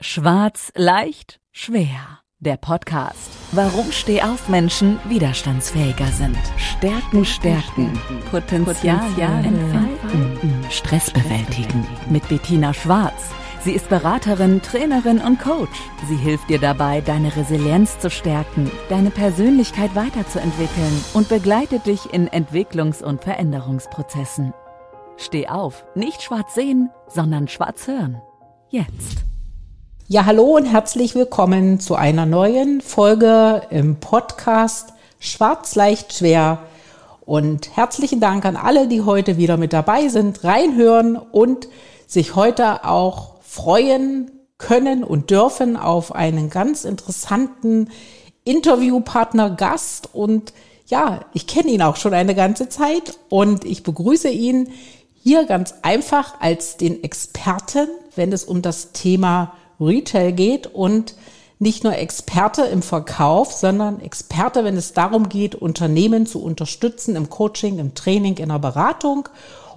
[0.00, 2.20] Schwarz, leicht, schwer.
[2.38, 3.32] Der Podcast.
[3.50, 6.38] Warum Stehaufmenschen widerstandsfähiger sind.
[6.56, 8.00] Stärken, stärken.
[8.30, 10.64] Potenzial, entfalten.
[10.70, 11.84] Stress bewältigen.
[12.08, 13.32] Mit Bettina Schwarz.
[13.64, 15.80] Sie ist Beraterin, Trainerin und Coach.
[16.08, 22.28] Sie hilft dir dabei, deine Resilienz zu stärken, deine Persönlichkeit weiterzuentwickeln und begleitet dich in
[22.28, 24.54] Entwicklungs- und Veränderungsprozessen.
[25.16, 28.22] Steh auf, nicht schwarz sehen, sondern schwarz hören.
[28.68, 29.27] Jetzt.
[30.10, 36.60] Ja, hallo und herzlich willkommen zu einer neuen Folge im Podcast Schwarz leicht schwer.
[37.26, 41.68] Und herzlichen Dank an alle, die heute wieder mit dabei sind, reinhören und
[42.06, 47.90] sich heute auch freuen können und dürfen auf einen ganz interessanten
[48.44, 50.08] Interviewpartner, Gast.
[50.14, 50.54] Und
[50.86, 54.70] ja, ich kenne ihn auch schon eine ganze Zeit und ich begrüße ihn
[55.22, 61.14] hier ganz einfach als den Experten, wenn es um das Thema Retail geht und
[61.58, 67.28] nicht nur Experte im Verkauf, sondern Experte, wenn es darum geht, Unternehmen zu unterstützen im
[67.30, 69.28] Coaching, im Training, in der Beratung.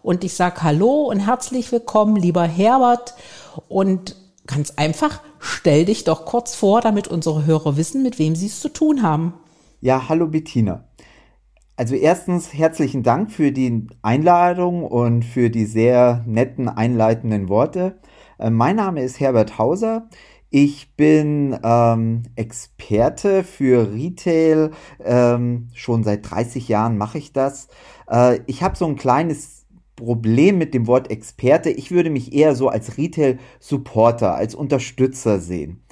[0.04, 3.16] Und ich sage Hallo und herzlich willkommen, lieber Herbert.
[3.68, 8.48] Und ganz einfach, stell dich doch kurz vor, damit unsere Hörer wissen, mit wem sie
[8.48, 9.34] es zu tun haben.
[9.80, 10.86] Ja, hallo Bettina.
[11.76, 17.98] Also erstens herzlichen Dank für die Einladung und für die sehr netten einleitenden Worte.
[18.42, 20.10] Äh, mein Name ist Herbert Hauser.
[20.50, 24.72] Ich bin ähm, Experte für Retail.
[25.04, 27.70] Ähm, schon seit 30 Jahren mache ich das.
[28.10, 31.70] Äh, ich habe so ein kleines Problem mit dem Wort Experte.
[31.70, 35.84] Ich würde mich eher so als Retail-Supporter, als Unterstützer sehen.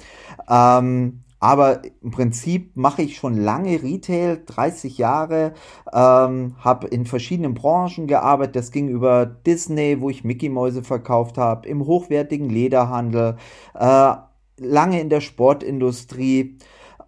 [0.48, 5.54] Ähm, aber im Prinzip mache ich schon lange Retail, 30 Jahre,
[5.92, 8.56] ähm, habe in verschiedenen Branchen gearbeitet.
[8.56, 13.36] Das ging über Disney, wo ich Mickey Mäuse verkauft habe, im hochwertigen Lederhandel,
[13.74, 14.12] äh,
[14.58, 16.58] lange in der Sportindustrie,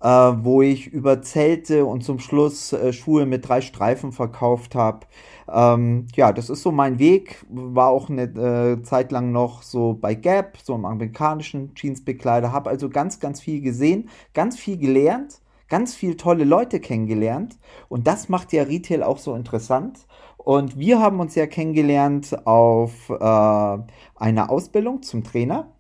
[0.01, 5.07] äh, wo ich über Zelte und zum Schluss äh, Schuhe mit drei Streifen verkauft habe.
[5.53, 7.45] Ähm, ja, das ist so mein Weg.
[7.51, 12.53] War auch eine äh, Zeit lang noch so bei Gap, so im amerikanischen Jeansbekleider.
[12.53, 17.59] Habe also ganz, ganz viel gesehen, ganz viel gelernt, ganz viel tolle Leute kennengelernt.
[17.89, 20.07] Und das macht ja Retail auch so interessant.
[20.39, 23.79] Und wir haben uns ja kennengelernt auf äh,
[24.17, 25.71] einer Ausbildung zum Trainer,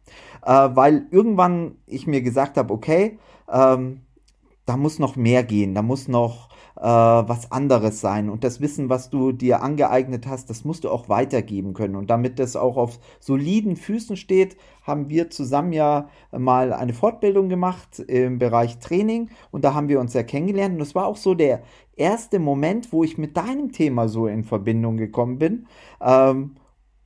[0.44, 3.18] äh, weil irgendwann ich mir gesagt habe, okay,
[3.50, 4.02] ähm,
[4.66, 6.48] da muss noch mehr gehen, da muss noch
[6.82, 8.28] äh, was anderes sein.
[8.28, 11.94] Und das Wissen, was du dir angeeignet hast, das musst du auch weitergeben können.
[11.94, 17.48] Und damit das auch auf soliden Füßen steht, haben wir zusammen ja mal eine Fortbildung
[17.48, 19.30] gemacht im Bereich Training.
[19.52, 20.72] Und da haben wir uns ja kennengelernt.
[20.72, 21.62] Und das war auch so der
[21.94, 25.68] erste Moment, wo ich mit deinem Thema so in Verbindung gekommen bin.
[26.00, 26.56] Ähm,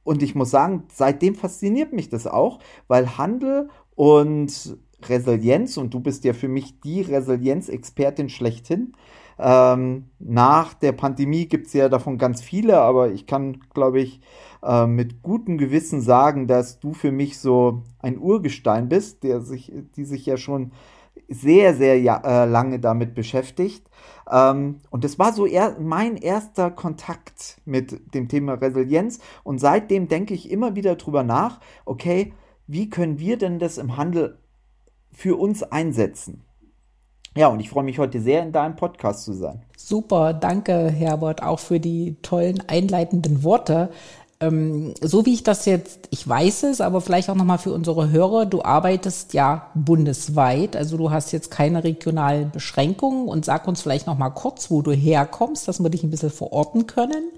[0.05, 6.01] und ich muss sagen, seitdem fasziniert mich das auch, weil Handel und Resilienz, und du
[6.01, 8.95] bist ja für mich die Resilienzexpertin schlechthin,
[9.39, 14.21] ähm, nach der Pandemie gibt es ja davon ganz viele, aber ich kann, glaube ich,
[14.63, 19.73] äh, mit gutem Gewissen sagen, dass du für mich so ein Urgestein bist, der sich,
[19.97, 20.73] die sich ja schon
[21.29, 23.89] sehr, sehr ja, äh, lange damit beschäftigt.
[24.31, 29.19] Ähm, und das war so er, mein erster Kontakt mit dem Thema Resilienz.
[29.45, 32.33] Und seitdem denke ich immer wieder drüber nach, okay,
[32.67, 34.39] wie können wir denn das im Handel
[35.13, 36.46] für uns einsetzen?
[37.37, 39.61] Ja, und ich freue mich heute sehr, in deinem Podcast zu sein.
[39.77, 43.91] Super, danke Herbert, auch für die tollen einleitenden Worte.
[44.41, 48.11] Ähm, so wie ich das jetzt, ich weiß es, aber vielleicht auch nochmal für unsere
[48.11, 53.83] Hörer, du arbeitest ja bundesweit, also du hast jetzt keine regionalen Beschränkungen und sag uns
[53.83, 57.33] vielleicht nochmal kurz, wo du herkommst, dass wir dich ein bisschen verorten können.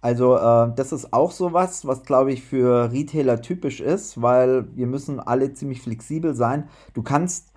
[0.00, 4.86] Also äh, das ist auch sowas, was glaube ich für Retailer typisch ist, weil wir
[4.86, 6.68] müssen alle ziemlich flexibel sein.
[6.94, 7.49] Du kannst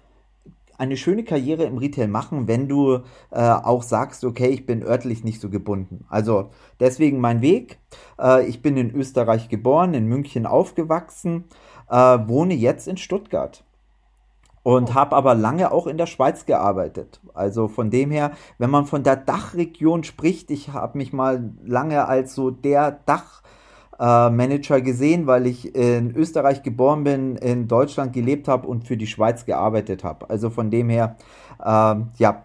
[0.78, 3.02] eine schöne Karriere im Retail machen, wenn du
[3.32, 6.06] äh, auch sagst, okay, ich bin örtlich nicht so gebunden.
[6.10, 7.80] Also deswegen mein Weg.
[8.20, 11.46] Äh, ich bin in Österreich geboren, in München aufgewachsen,
[11.90, 13.64] äh, wohne jetzt in Stuttgart
[14.64, 14.94] und oh.
[14.94, 17.20] habe aber lange auch in der Schweiz gearbeitet.
[17.34, 22.08] Also von dem her, wenn man von der Dachregion spricht, ich habe mich mal lange
[22.08, 23.44] als so der Dach
[24.00, 28.98] äh, Manager gesehen, weil ich in Österreich geboren bin, in Deutschland gelebt habe und für
[28.98, 30.30] die Schweiz gearbeitet habe.
[30.30, 31.16] Also von dem her,
[31.60, 32.44] äh, ja,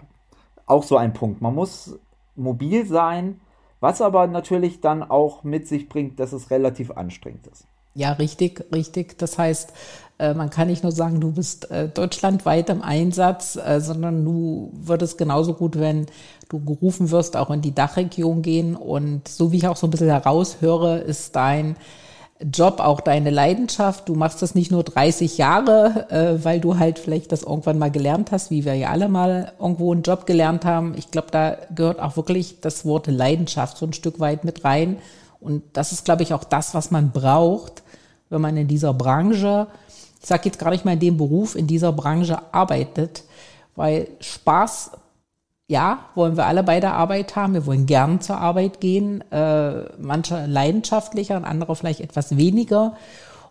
[0.67, 1.41] auch so ein Punkt.
[1.41, 1.99] Man muss
[2.37, 3.41] mobil sein,
[3.81, 7.67] was aber natürlich dann auch mit sich bringt, dass es relativ anstrengend ist.
[7.95, 9.19] Ja, richtig, richtig.
[9.19, 9.73] Das heißt,
[10.19, 14.73] äh, man kann nicht nur sagen, du bist äh, deutschlandweit im Einsatz, äh, sondern du
[14.75, 16.07] würdest genauso gut, wenn
[16.49, 18.75] du gerufen wirst, auch in die Dachregion gehen.
[18.75, 21.77] Und so wie ich auch so ein bisschen heraushöre, ist dein
[22.41, 24.09] Job auch deine Leidenschaft.
[24.09, 27.91] Du machst das nicht nur 30 Jahre, äh, weil du halt vielleicht das irgendwann mal
[27.91, 30.95] gelernt hast, wie wir ja alle mal irgendwo einen Job gelernt haben.
[30.97, 34.99] Ich glaube, da gehört auch wirklich das Wort Leidenschaft so ein Stück weit mit rein.
[35.41, 37.83] Und das ist, glaube ich, auch das, was man braucht,
[38.31, 39.67] wenn man in dieser Branche,
[40.21, 43.25] ich sage jetzt gar nicht mal in dem Beruf, in dieser Branche arbeitet,
[43.77, 44.93] weil Spaß
[45.71, 47.53] ja, wollen wir alle bei der Arbeit haben.
[47.53, 49.23] Wir wollen gern zur Arbeit gehen.
[49.31, 52.97] Äh, manche leidenschaftlicher und andere vielleicht etwas weniger.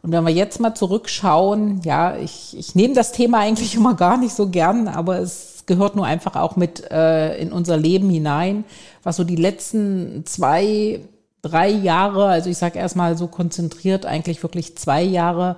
[0.01, 4.17] Und wenn wir jetzt mal zurückschauen, ja, ich, ich nehme das Thema eigentlich immer gar
[4.17, 8.63] nicht so gern, aber es gehört nur einfach auch mit äh, in unser Leben hinein,
[9.03, 11.01] was so die letzten zwei,
[11.43, 15.57] drei Jahre, also ich sage erstmal so konzentriert, eigentlich wirklich zwei Jahre,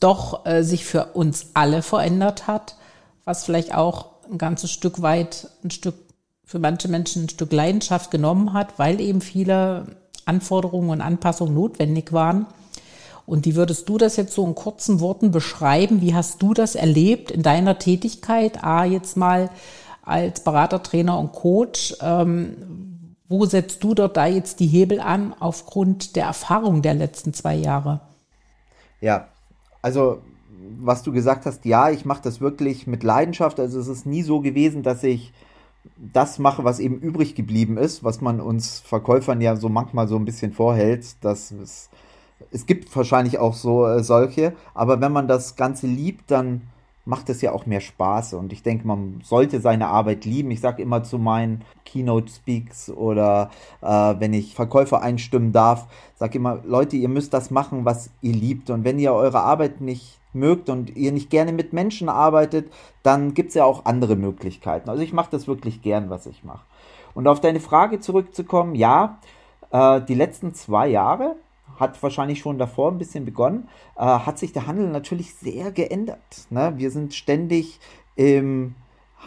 [0.00, 2.76] doch äh, sich für uns alle verändert hat,
[3.24, 5.94] was vielleicht auch ein ganzes Stück weit, ein Stück,
[6.44, 12.12] für manche Menschen ein Stück Leidenschaft genommen hat, weil eben viele Anforderungen und Anpassungen notwendig
[12.12, 12.46] waren.
[13.26, 16.00] Und wie würdest du das jetzt so in kurzen Worten beschreiben?
[16.00, 18.64] Wie hast du das erlebt in deiner Tätigkeit?
[18.64, 19.50] A, jetzt mal
[20.02, 21.94] als Berater, Trainer und Coach.
[22.00, 22.56] Ähm,
[23.28, 27.54] wo setzt du dort da jetzt die Hebel an aufgrund der Erfahrung der letzten zwei
[27.54, 28.00] Jahre?
[29.00, 29.28] Ja,
[29.82, 30.20] also
[30.78, 33.60] was du gesagt hast, ja, ich mache das wirklich mit Leidenschaft.
[33.60, 35.32] Also es ist nie so gewesen, dass ich
[35.96, 40.16] das mache, was eben übrig geblieben ist, was man uns Verkäufern ja so manchmal so
[40.16, 41.88] ein bisschen vorhält, dass es,
[42.50, 46.62] es gibt wahrscheinlich auch so äh, solche, aber wenn man das Ganze liebt, dann
[47.10, 50.52] macht es ja auch mehr Spaß und ich denke, man sollte seine Arbeit lieben.
[50.52, 53.50] Ich sage immer zu meinen Keynote Speaks oder
[53.82, 58.32] äh, wenn ich Verkäufer einstimmen darf, sage immer, Leute, ihr müsst das machen, was ihr
[58.32, 62.72] liebt und wenn ihr eure Arbeit nicht mögt und ihr nicht gerne mit Menschen arbeitet,
[63.02, 64.88] dann gibt es ja auch andere Möglichkeiten.
[64.88, 66.64] Also ich mache das wirklich gern, was ich mache.
[67.14, 69.18] Und auf deine Frage zurückzukommen, ja,
[69.72, 71.34] äh, die letzten zwei Jahre
[71.80, 76.46] hat wahrscheinlich schon davor ein bisschen begonnen, äh, hat sich der Handel natürlich sehr geändert.
[76.50, 76.74] Ne?
[76.76, 77.80] Wir sind ständig
[78.14, 78.74] im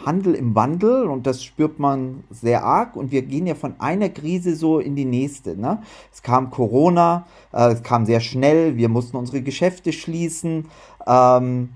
[0.04, 4.08] Handel im Wandel und das spürt man sehr arg und wir gehen ja von einer
[4.08, 5.56] Krise so in die nächste.
[5.56, 5.82] Ne?
[6.12, 10.66] Es kam Corona, äh, es kam sehr schnell, wir mussten unsere Geschäfte schließen,
[11.06, 11.70] ähm,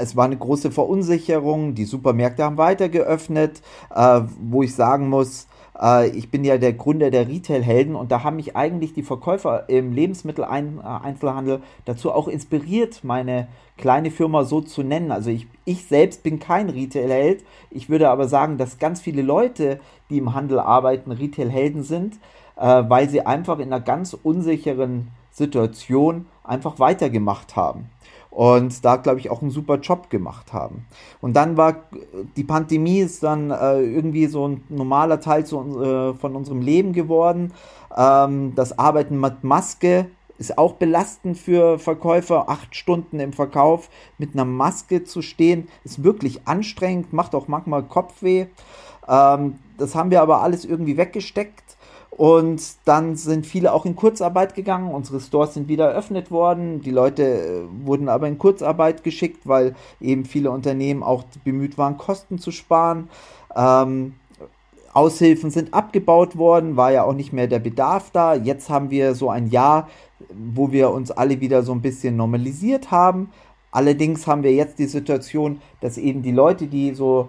[0.00, 3.62] es war eine große Verunsicherung, die Supermärkte haben weiter geöffnet,
[3.94, 5.46] äh, wo ich sagen muss,
[5.80, 9.68] äh, ich bin ja der Gründer der Retail-Helden und da haben mich eigentlich die Verkäufer
[9.68, 15.12] im Lebensmitteleinzelhandel dazu auch inspiriert, meine kleine Firma so zu nennen.
[15.12, 17.44] Also ich, ich selbst bin kein Retail-Held.
[17.70, 19.80] Ich würde aber sagen, dass ganz viele Leute,
[20.10, 22.14] die im Handel arbeiten, Retail-Helden sind,
[22.56, 27.90] äh, weil sie einfach in einer ganz unsicheren Situation einfach weitergemacht haben
[28.36, 30.84] und da glaube ich auch einen super Job gemacht haben.
[31.22, 31.84] Und dann war
[32.36, 36.92] die Pandemie ist dann äh, irgendwie so ein normaler Teil zu, äh, von unserem Leben
[36.92, 37.54] geworden.
[37.96, 42.50] Ähm, das Arbeiten mit Maske ist auch belastend für Verkäufer.
[42.50, 43.88] Acht Stunden im Verkauf
[44.18, 48.48] mit einer Maske zu stehen, ist wirklich anstrengend, macht auch manchmal Kopfweh.
[49.08, 51.65] Ähm, das haben wir aber alles irgendwie weggesteckt
[52.16, 54.90] und dann sind viele auch in Kurzarbeit gegangen.
[54.90, 56.80] Unsere Stores sind wieder eröffnet worden.
[56.80, 61.98] Die Leute äh, wurden aber in Kurzarbeit geschickt, weil eben viele Unternehmen auch bemüht waren,
[61.98, 63.10] Kosten zu sparen.
[63.54, 64.14] Ähm,
[64.94, 68.34] Aushilfen sind abgebaut worden, war ja auch nicht mehr der Bedarf da.
[68.34, 69.90] Jetzt haben wir so ein Jahr,
[70.30, 73.28] wo wir uns alle wieder so ein bisschen normalisiert haben.
[73.72, 77.28] Allerdings haben wir jetzt die Situation, dass eben die Leute, die so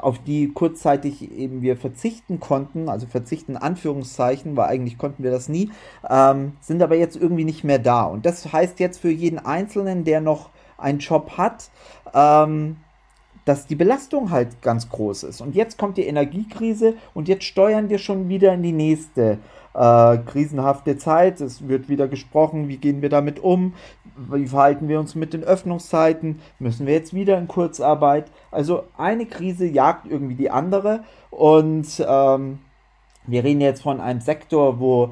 [0.00, 5.48] auf die kurzzeitig eben wir verzichten konnten, also verzichten Anführungszeichen, weil eigentlich konnten wir das
[5.48, 5.70] nie,
[6.08, 8.04] ähm, sind aber jetzt irgendwie nicht mehr da.
[8.04, 11.70] Und das heißt jetzt für jeden Einzelnen, der noch einen Job hat,
[12.14, 12.76] ähm,
[13.44, 15.40] dass die Belastung halt ganz groß ist.
[15.40, 19.38] Und jetzt kommt die Energiekrise und jetzt steuern wir schon wieder in die nächste
[19.74, 21.40] äh, krisenhafte Zeit.
[21.40, 23.74] Es wird wieder gesprochen, wie gehen wir damit um,
[24.30, 28.30] wie verhalten wir uns mit den Öffnungszeiten, müssen wir jetzt wieder in Kurzarbeit.
[28.50, 32.58] Also eine Krise jagt irgendwie die andere und ähm,
[33.26, 35.10] wir reden jetzt von einem Sektor, wo,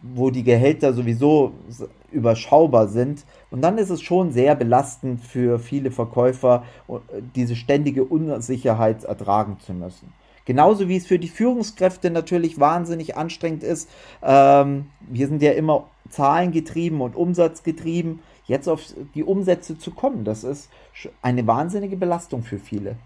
[0.00, 1.52] wo die Gehälter sowieso
[2.10, 3.24] überschaubar sind.
[3.50, 6.64] Und dann ist es schon sehr belastend für viele Verkäufer,
[7.34, 10.12] diese ständige Unsicherheit ertragen zu müssen.
[10.44, 13.88] Genauso wie es für die Führungskräfte natürlich wahnsinnig anstrengend ist.
[14.22, 18.20] Ähm, wir sind ja immer zahlengetrieben und umsatzgetrieben.
[18.46, 18.82] Jetzt auf
[19.14, 20.68] die Umsätze zu kommen, das ist
[21.22, 22.96] eine wahnsinnige Belastung für viele.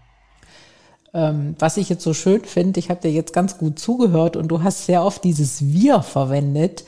[1.13, 4.49] Ähm, was ich jetzt so schön finde, ich habe dir jetzt ganz gut zugehört und
[4.49, 6.83] du hast sehr oft dieses Wir verwendet.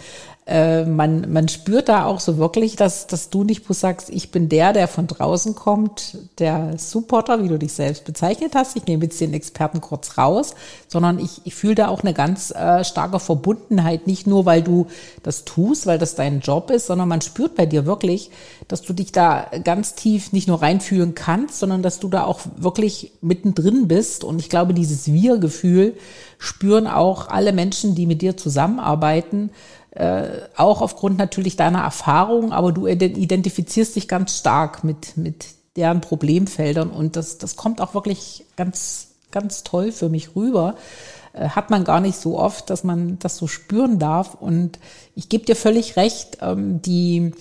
[0.49, 4.31] Äh, man, man spürt da auch so wirklich, dass, dass du nicht bloß sagst, ich
[4.31, 8.75] bin der, der von draußen kommt, der Supporter, wie du dich selbst bezeichnet hast.
[8.75, 10.55] Ich nehme jetzt den Experten kurz raus,
[10.87, 14.87] sondern ich, ich fühle da auch eine ganz äh, starke Verbundenheit, nicht nur, weil du
[15.21, 18.31] das tust, weil das dein Job ist, sondern man spürt bei dir wirklich,
[18.67, 22.39] dass du dich da ganz tief nicht nur reinfühlen kannst, sondern dass du da auch
[22.57, 24.23] wirklich mittendrin bist.
[24.23, 25.93] Und ich glaube, dieses Wir-Gefühl
[26.39, 29.51] spüren auch alle Menschen, die mit dir zusammenarbeiten,
[29.91, 36.01] äh, auch aufgrund natürlich deiner Erfahrung, aber du identifizierst dich ganz stark mit, mit deren
[36.01, 40.75] Problemfeldern und das, das kommt auch wirklich ganz, ganz toll für mich rüber.
[41.34, 44.36] Äh, hat man gar nicht so oft, dass man das so spüren darf.
[44.36, 44.79] Und
[45.15, 47.34] ich gebe dir völlig recht, ähm, die,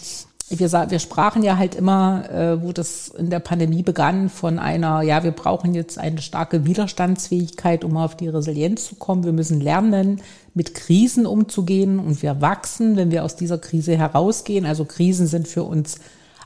[0.51, 5.03] wir, wir sprachen ja halt immer, äh, wo das in der Pandemie begann, von einer,
[5.03, 9.25] ja, wir brauchen jetzt eine starke Widerstandsfähigkeit, um auf die Resilienz zu kommen.
[9.25, 10.21] Wir müssen lernen,
[10.55, 14.67] mit Krisen umzugehen und wir wachsen, wenn wir aus dieser Krise herausgehen.
[14.67, 16.01] Also Krisen sind für uns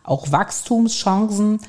[0.05, 1.61] auch Wachstumschancen.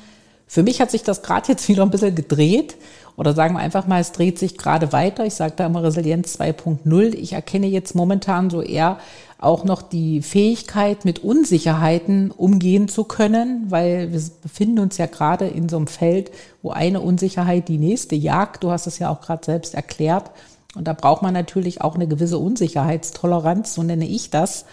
[0.46, 2.76] Für mich hat sich das gerade jetzt wieder ein bisschen gedreht.
[3.16, 5.24] Oder sagen wir einfach mal, es dreht sich gerade weiter.
[5.24, 7.14] Ich sage da immer Resilienz 2.0.
[7.14, 8.98] Ich erkenne jetzt momentan so eher
[9.38, 15.46] auch noch die Fähigkeit, mit Unsicherheiten umgehen zu können, weil wir befinden uns ja gerade
[15.46, 16.30] in so einem Feld,
[16.62, 18.64] wo eine Unsicherheit die nächste jagt.
[18.64, 20.30] Du hast es ja auch gerade selbst erklärt.
[20.74, 24.64] Und da braucht man natürlich auch eine gewisse Unsicherheitstoleranz, so nenne ich das.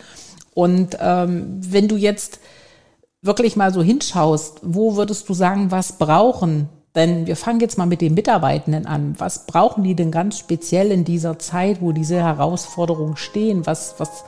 [0.54, 2.40] Und ähm, wenn du jetzt
[3.22, 7.86] wirklich mal so hinschaust, wo würdest du sagen, was brauchen denn wir fangen jetzt mal
[7.86, 9.16] mit den Mitarbeitenden an.
[9.18, 13.66] Was brauchen die denn ganz speziell in dieser Zeit, wo diese Herausforderungen stehen?
[13.66, 14.26] Was, was,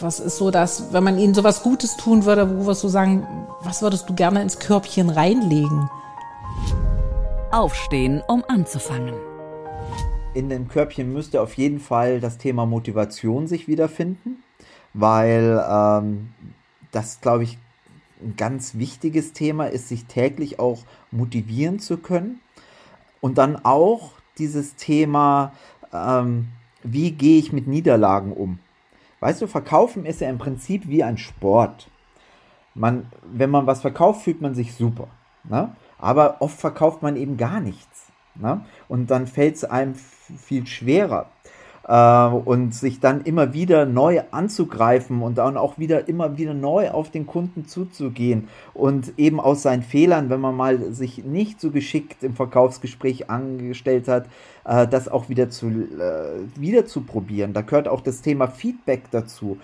[0.00, 3.26] was ist so das, wenn man ihnen sowas Gutes tun würde, wo wirst du sagen,
[3.62, 5.90] was würdest du gerne ins Körbchen reinlegen?
[7.52, 9.14] Aufstehen, um anzufangen.
[10.34, 14.42] In dem Körbchen müsste auf jeden Fall das Thema Motivation sich wiederfinden,
[14.92, 16.34] weil ähm,
[16.90, 17.56] das, glaube ich,
[18.20, 20.80] ein ganz wichtiges Thema ist, sich täglich auch
[21.12, 22.40] motivieren zu können.
[23.20, 25.52] Und dann auch dieses Thema,
[25.92, 26.48] ähm,
[26.82, 28.58] wie gehe ich mit Niederlagen um?
[29.20, 31.88] Weißt du, verkaufen ist ja im Prinzip wie ein Sport.
[32.74, 35.08] Man, wenn man was verkauft, fühlt man sich super.
[35.44, 35.76] Ne?
[35.96, 38.12] Aber oft verkauft man eben gar nichts.
[38.34, 38.64] Ne?
[38.88, 39.94] Und dann fällt es einem
[40.38, 41.26] viel schwerer
[41.86, 46.90] äh, und sich dann immer wieder neu anzugreifen und dann auch wieder immer wieder neu
[46.90, 51.70] auf den Kunden zuzugehen und eben aus seinen Fehlern, wenn man mal sich nicht so
[51.70, 54.26] geschickt im Verkaufsgespräch angestellt hat,
[54.64, 57.52] äh, das auch wieder zu äh, wieder zu probieren.
[57.52, 59.58] Da gehört auch das Thema Feedback dazu,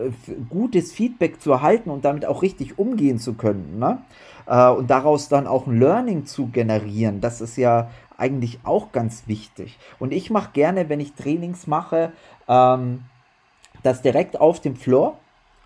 [0.00, 0.10] äh,
[0.48, 3.78] gutes Feedback zu erhalten und damit auch richtig umgehen zu können.
[3.78, 3.98] Ne?
[4.46, 7.20] Äh, und daraus dann auch ein Learning zu generieren.
[7.20, 7.90] Das ist ja
[8.22, 9.78] eigentlich auch ganz wichtig.
[9.98, 12.12] Und ich mache gerne, wenn ich Trainings mache,
[12.46, 13.02] ähm,
[13.82, 15.18] das direkt auf dem Floor,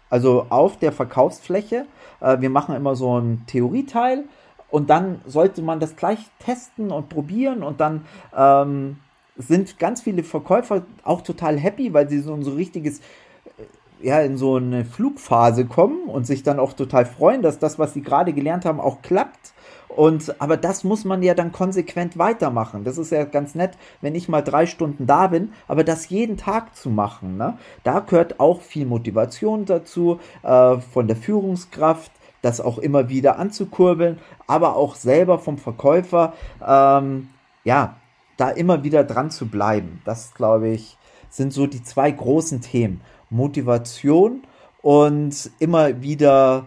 [0.09, 1.85] also auf der Verkaufsfläche.
[2.21, 4.25] Äh, wir machen immer so ein Theorieteil
[4.71, 8.97] und dann sollte man das gleich testen und probieren und dann ähm,
[9.37, 14.21] sind ganz viele Verkäufer auch total happy, weil sie so ein so richtiges äh, ja,
[14.21, 18.03] in so eine Flugphase kommen und sich dann auch total freuen, dass das, was sie
[18.03, 19.53] gerade gelernt haben, auch klappt.
[19.97, 22.85] Und, aber das muss man ja dann konsequent weitermachen.
[22.85, 23.73] Das ist ja ganz nett,
[24.03, 27.39] wenn ich mal drei Stunden da bin, aber das jeden Tag zu machen.
[27.39, 27.59] Ne?
[27.83, 32.13] Da gehört auch viel Motivation dazu, äh, von der Führungskraft,
[32.43, 36.35] das auch immer wieder anzukurbeln, aber auch selber vom Verkäufer,
[36.65, 37.31] ähm,
[37.65, 37.97] ja,
[38.37, 40.03] da immer wieder dran zu bleiben.
[40.05, 40.99] Das, glaube ich,
[41.31, 43.01] sind so die zwei großen Themen.
[43.31, 44.43] Motivation
[44.83, 46.67] und immer wieder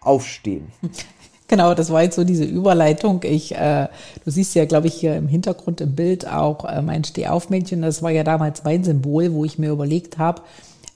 [0.00, 0.72] aufstehen.
[1.48, 3.20] Genau, das war jetzt so diese Überleitung.
[3.22, 3.86] Ich, äh,
[4.24, 7.82] du siehst ja, glaube ich, hier im Hintergrund im Bild auch äh, mein Stehaufmännchen.
[7.82, 10.42] Das war ja damals mein Symbol, wo ich mir überlegt habe,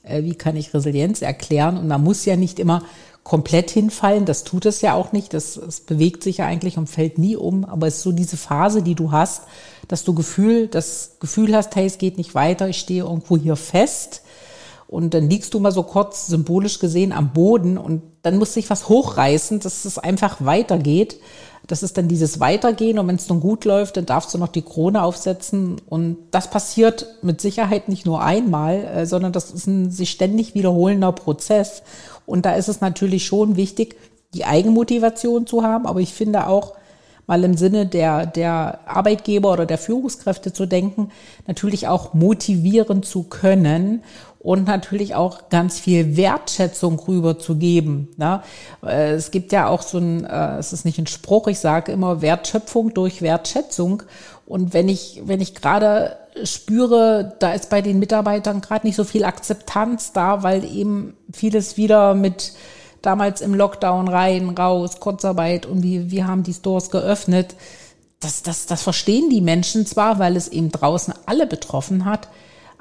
[0.03, 1.77] äh, wie kann ich Resilienz erklären.
[1.77, 2.83] Und man muss ja nicht immer
[3.23, 4.25] komplett hinfallen.
[4.25, 5.35] Das tut es ja auch nicht.
[5.35, 7.65] Das, das bewegt sich ja eigentlich und fällt nie um.
[7.65, 9.43] Aber es ist so diese Phase, die du hast,
[9.87, 12.69] dass du Gefühl, das Gefühl hast, hey, es geht nicht weiter.
[12.69, 14.23] Ich stehe irgendwo hier fest
[14.91, 18.69] und dann liegst du mal so kurz symbolisch gesehen am Boden und dann muss sich
[18.71, 21.21] was hochreißen, dass es einfach weitergeht.
[21.69, 24.49] Das ist dann dieses Weitergehen und wenn es dann gut läuft, dann darfst du noch
[24.49, 25.81] die Krone aufsetzen.
[25.89, 30.57] Und das passiert mit Sicherheit nicht nur einmal, äh, sondern das ist ein sich ständig
[30.57, 31.85] wiederholender Prozess.
[32.27, 33.95] Und da ist es natürlich schon wichtig,
[34.35, 36.75] die Eigenmotivation zu haben, aber ich finde auch,
[37.31, 41.13] mal im Sinne der, der Arbeitgeber oder der Führungskräfte zu denken,
[41.47, 44.03] natürlich auch motivieren zu können
[44.41, 48.09] und natürlich auch ganz viel Wertschätzung rüberzugeben.
[48.17, 48.43] Ne?
[48.83, 51.93] Äh, es gibt ja auch so ein, äh, es ist nicht ein Spruch, ich sage
[51.93, 54.03] immer Wertschöpfung durch Wertschätzung.
[54.47, 59.05] Und wenn ich, wenn ich gerade spüre, da ist bei den Mitarbeitern gerade nicht so
[59.05, 62.55] viel Akzeptanz da, weil eben vieles wieder mit
[63.03, 67.55] damals im Lockdown rein, raus, Kurzarbeit und wie, wir haben die Stores geöffnet.
[68.21, 72.29] Das, das, das verstehen die Menschen zwar, weil es eben draußen alle betroffen hat,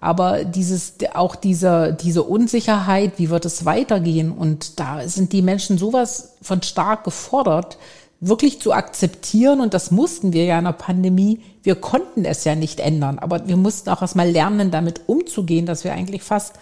[0.01, 4.31] aber dieses, auch diese, diese Unsicherheit, wie wird es weitergehen?
[4.31, 7.77] Und da sind die Menschen sowas von stark gefordert,
[8.21, 9.59] wirklich zu akzeptieren.
[9.59, 11.41] Und das mussten wir ja in der Pandemie.
[11.63, 15.83] Wir konnten es ja nicht ändern, aber wir mussten auch erstmal lernen, damit umzugehen, dass
[15.83, 16.55] wir eigentlich fast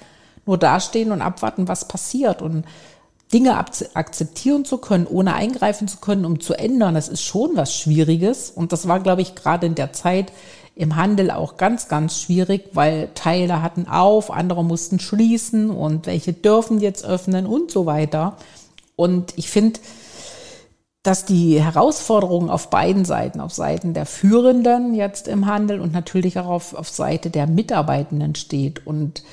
[0.48, 2.42] nur dastehen und abwarten, was passiert.
[2.42, 2.66] Und
[3.34, 7.76] Dinge akzeptieren zu können, ohne eingreifen zu können, um zu ändern, das ist schon was
[7.76, 8.50] Schwieriges.
[8.50, 10.32] Und das war, glaube ich, gerade in der Zeit,
[10.78, 16.34] im Handel auch ganz, ganz schwierig, weil Teile hatten auf, andere mussten schließen und welche
[16.34, 18.38] dürfen jetzt öffnen und so weiter.
[18.96, 19.80] Und ich finde,
[21.04, 26.38] dass die Herausforderungen auf beiden Seiten, auf Seiten der Führenden jetzt im Handel und natürlich
[26.38, 28.86] auch auf, auf Seite der Mitarbeitenden steht.
[28.86, 29.24] Und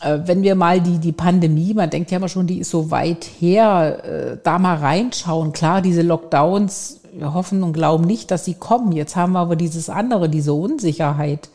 [0.00, 2.90] äh, wenn wir mal die, die Pandemie, man denkt ja immer schon, die ist so
[2.90, 5.52] weit her, äh, da mal reinschauen.
[5.52, 8.92] Klar, diese Lockdowns wir hoffen und glauben nicht, dass sie kommen.
[8.92, 11.48] Jetzt haben wir aber dieses andere, diese Unsicherheit.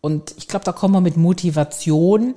[0.00, 2.34] Und ich glaube, da kommen wir mit Motivation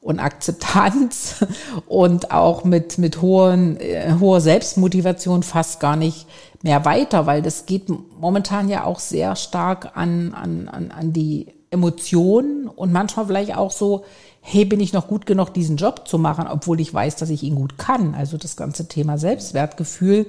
[0.00, 1.46] und Akzeptanz
[1.86, 6.26] und auch mit, mit hohen, äh, hoher Selbstmotivation fast gar nicht
[6.62, 7.84] mehr weiter, weil das geht
[8.20, 13.70] momentan ja auch sehr stark an, an, an, an die Emotionen und manchmal vielleicht auch
[13.70, 14.04] so,
[14.40, 17.42] hey, bin ich noch gut genug, diesen Job zu machen, obwohl ich weiß, dass ich
[17.42, 18.14] ihn gut kann.
[18.14, 20.26] Also das ganze Thema Selbstwertgefühl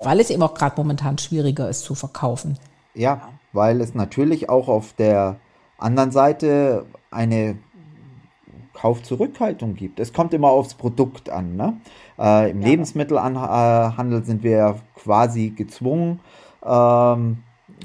[0.00, 2.58] weil es eben auch gerade momentan schwieriger ist zu verkaufen.
[2.94, 5.36] Ja, weil es natürlich auch auf der
[5.78, 7.58] anderen Seite eine
[8.72, 10.00] Kaufzurückhaltung gibt.
[10.00, 11.56] Es kommt immer aufs Produkt an.
[11.56, 11.76] Ne?
[12.18, 12.68] Äh, Im ja.
[12.68, 16.20] Lebensmittelhandel sind wir quasi gezwungen,
[16.64, 17.38] ähm,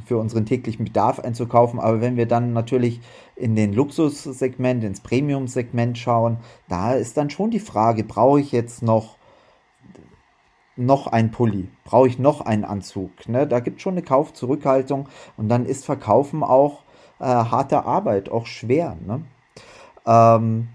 [0.06, 1.80] für unseren täglichen Bedarf einzukaufen.
[1.80, 3.02] Aber wenn wir dann natürlich
[3.36, 8.82] in den Luxussegment, ins Premium-Segment schauen, da ist dann schon die Frage, brauche ich jetzt
[8.82, 9.18] noch
[10.76, 11.70] noch ein Pulli?
[11.84, 13.28] Brauche ich noch einen Anzug?
[13.28, 13.48] Ne?
[13.48, 16.84] Da gibt es schon eine Kaufzurückhaltung und dann ist Verkaufen auch
[17.20, 18.98] äh, harte Arbeit, auch schwer.
[19.06, 19.22] Ne?
[20.06, 20.70] Ähm,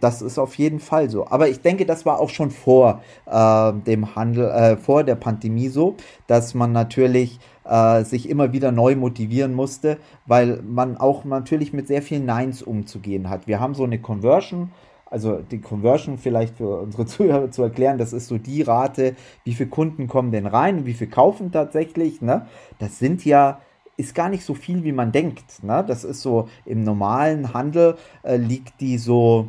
[0.00, 1.28] das ist auf jeden Fall so.
[1.28, 5.68] Aber ich denke, das war auch schon vor äh, dem Handel, äh, vor der Pandemie
[5.68, 11.72] so, dass man natürlich äh, sich immer wieder neu motivieren musste, weil man auch natürlich
[11.72, 13.46] mit sehr vielen Neins umzugehen hat.
[13.46, 14.72] Wir haben so eine Conversion
[15.06, 19.54] also die Conversion vielleicht für unsere Zuhörer zu erklären, das ist so die Rate, wie
[19.54, 22.46] viele Kunden kommen denn rein, wie viele kaufen tatsächlich, ne?
[22.78, 23.60] Das sind ja
[23.96, 25.62] ist gar nicht so viel, wie man denkt.
[25.62, 25.84] Ne?
[25.86, 29.48] Das ist so im normalen Handel äh, liegt die so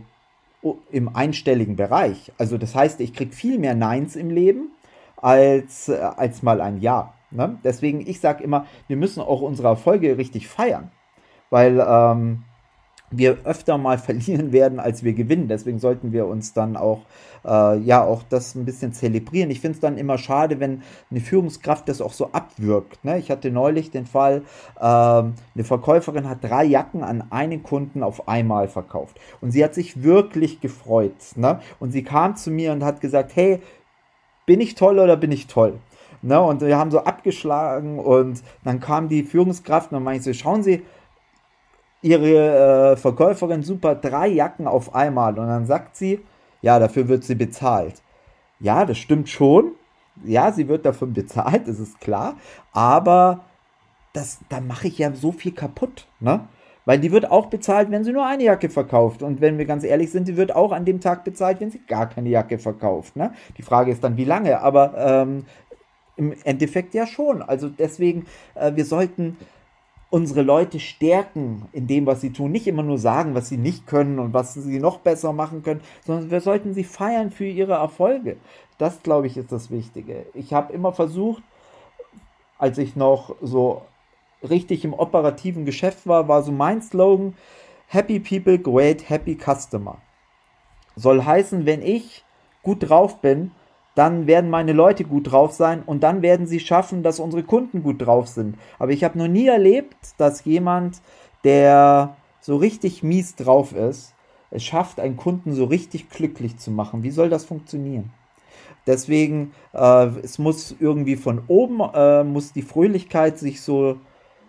[0.91, 2.31] im einstelligen Bereich.
[2.37, 4.71] Also das heißt, ich kriege viel mehr Neins im Leben
[5.17, 7.13] als, äh, als mal ein Ja.
[7.29, 7.59] Ne?
[7.63, 10.91] Deswegen, ich sage immer, wir müssen auch unsere Erfolge richtig feiern.
[11.49, 12.43] Weil ähm,
[13.09, 15.47] wir öfter mal verlieren werden, als wir gewinnen.
[15.47, 17.01] Deswegen sollten wir uns dann auch,
[17.45, 19.49] äh, ja, auch das ein bisschen zelebrieren.
[19.49, 23.03] Ich finde es dann immer schade, wenn eine Führungskraft das auch so abwirkt.
[23.03, 23.17] Ne?
[23.19, 24.43] Ich hatte neulich den Fall,
[24.79, 29.19] äh, eine Verkäuferin hat drei Jacken an einen Kunden auf einmal verkauft.
[29.41, 31.15] Und sie hat sich wirklich gefreut.
[31.35, 31.59] Ne?
[31.79, 33.59] Und sie kam zu mir und hat gesagt, hey,
[34.45, 35.79] bin ich toll oder bin ich toll?
[36.21, 36.41] Ne?
[36.41, 40.63] Und wir haben so abgeschlagen und dann kam die Führungskraft und dann meinte sie, schauen
[40.63, 40.83] Sie,
[42.07, 46.19] ihre äh, Verkäuferin super drei Jacken auf einmal und dann sagt sie,
[46.61, 48.01] ja, dafür wird sie bezahlt.
[48.59, 49.71] Ja, das stimmt schon.
[50.23, 52.35] Ja, sie wird dafür bezahlt, das ist klar.
[52.71, 53.41] Aber
[54.13, 56.47] das, da mache ich ja so viel kaputt, ne?
[56.85, 59.21] Weil die wird auch bezahlt, wenn sie nur eine Jacke verkauft.
[59.21, 61.81] Und wenn wir ganz ehrlich sind, die wird auch an dem Tag bezahlt, wenn sie
[61.85, 63.17] gar keine Jacke verkauft.
[63.17, 63.33] Ne?
[63.57, 64.61] Die Frage ist dann, wie lange.
[64.61, 65.43] Aber ähm,
[66.15, 67.41] im Endeffekt ja schon.
[67.41, 69.35] Also deswegen, äh, wir sollten
[70.09, 72.51] unsere Leute stärken in dem, was sie tun.
[72.51, 75.81] Nicht immer nur sagen, was sie nicht können und was sie noch besser machen können,
[76.05, 78.37] sondern wir sollten sie feiern für ihre Erfolge.
[78.77, 80.25] Das, glaube ich, ist das Wichtige.
[80.33, 81.43] Ich habe immer versucht,
[82.57, 83.81] als ich noch so
[84.47, 87.35] richtig im operativen Geschäft war, war so mein Slogan,
[87.87, 89.97] Happy People, Great Happy Customer.
[90.95, 92.23] Soll heißen, wenn ich
[92.63, 93.51] gut drauf bin,
[93.97, 97.81] dann werden meine Leute gut drauf sein und dann werden sie schaffen, dass unsere Kunden
[97.81, 98.55] gut drauf sind.
[98.77, 101.01] Aber ich habe noch nie erlebt, dass jemand,
[101.43, 104.13] der so richtig mies drauf ist,
[104.51, 107.01] es schafft, einen Kunden so richtig glücklich zu machen.
[107.01, 108.11] Wie soll das funktionieren?
[108.85, 113.97] Deswegen, äh, es muss irgendwie von oben, äh, muss die Fröhlichkeit sich so,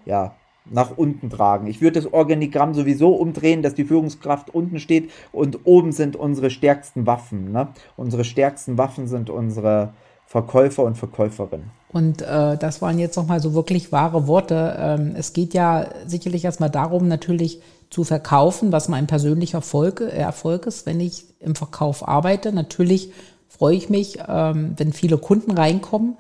[0.05, 0.35] ja,
[0.71, 1.67] nach unten tragen.
[1.67, 6.51] Ich würde das Organigramm sowieso umdrehen, dass die Führungskraft unten steht und oben sind unsere
[6.51, 7.53] stärksten Waffen.
[7.53, 7.69] Ne?
[7.97, 9.93] Unsere stärksten Waffen sind unsere
[10.27, 11.71] Verkäufer und Verkäuferinnen.
[11.91, 14.77] Und äh, das waren jetzt nochmal so wirklich wahre Worte.
[14.79, 20.11] Ähm, es geht ja sicherlich erstmal darum, natürlich zu verkaufen, was mein persönlicher Erfolg, äh,
[20.11, 22.53] Erfolg ist, wenn ich im Verkauf arbeite.
[22.53, 23.13] Natürlich
[23.49, 26.19] freue ich mich, ähm, wenn viele Kunden reinkommen.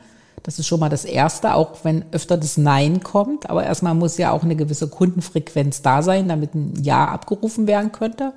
[0.48, 3.50] Das ist schon mal das Erste, auch wenn öfter das Nein kommt.
[3.50, 7.92] Aber erstmal muss ja auch eine gewisse Kundenfrequenz da sein, damit ein Ja abgerufen werden
[7.92, 8.32] könnte.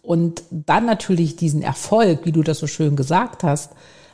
[0.00, 3.72] Und dann natürlich diesen Erfolg, wie du das so schön gesagt hast,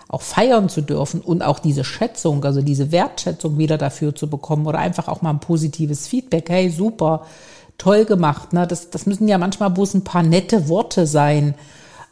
[0.08, 4.66] auch feiern zu dürfen und auch diese Schätzung, also diese Wertschätzung wieder dafür zu bekommen
[4.66, 6.48] oder einfach auch mal ein positives Feedback.
[6.48, 7.26] Hey, super,
[7.76, 8.54] toll gemacht.
[8.54, 8.66] Ne?
[8.66, 11.54] Das, das müssen ja manchmal bloß ein paar nette Worte sein.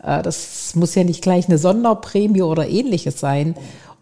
[0.03, 3.55] Äh, das muss ja nicht gleich eine Sonderprämie oder ähnliches sein.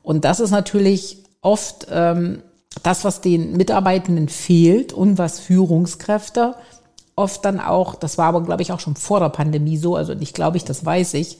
[0.06, 2.40] Und das ist natürlich oft ähm,
[2.84, 6.54] das, was den Mitarbeitenden fehlt und was Führungskräfte
[7.16, 10.12] oft dann auch, das war aber, glaube ich, auch schon vor der Pandemie so, also
[10.12, 11.38] ich glaube ich, das weiß ich,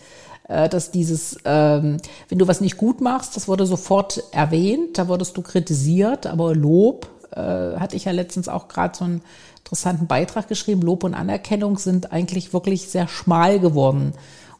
[0.48, 1.98] äh, dass dieses, ähm,
[2.28, 6.52] wenn du was nicht gut machst, das wurde sofort erwähnt, da wurdest du kritisiert, aber
[6.52, 7.38] Lob, äh,
[7.78, 9.22] hatte ich ja letztens auch gerade so einen
[9.58, 14.12] interessanten Beitrag geschrieben, Lob und Anerkennung sind eigentlich wirklich sehr schmal geworden.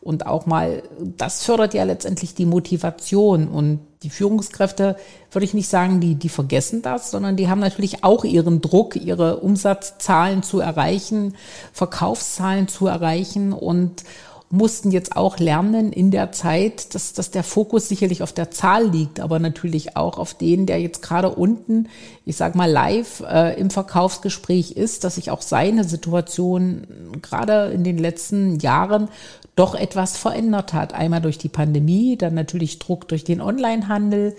[0.07, 3.49] Und auch mal, das fördert ja letztendlich die Motivation.
[3.49, 4.97] Und die Führungskräfte,
[5.33, 8.95] würde ich nicht sagen, die, die vergessen das, sondern die haben natürlich auch ihren Druck,
[8.95, 11.35] ihre Umsatzzahlen zu erreichen,
[11.73, 14.05] Verkaufszahlen zu erreichen und
[14.51, 18.89] mussten jetzt auch lernen in der Zeit, dass, dass der Fokus sicherlich auf der Zahl
[18.89, 21.89] liegt, aber natürlich auch auf den, der jetzt gerade unten,
[22.25, 26.87] ich sag mal live äh, im Verkaufsgespräch ist, dass sich auch seine Situation
[27.23, 29.09] gerade in den letzten Jahren
[29.57, 30.95] doch etwas verändert hat.
[30.95, 34.37] Einmal durch die Pandemie, dann natürlich Druck durch den Onlinehandel.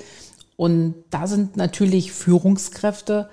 [0.56, 3.30] Und da sind natürlich Führungskräfte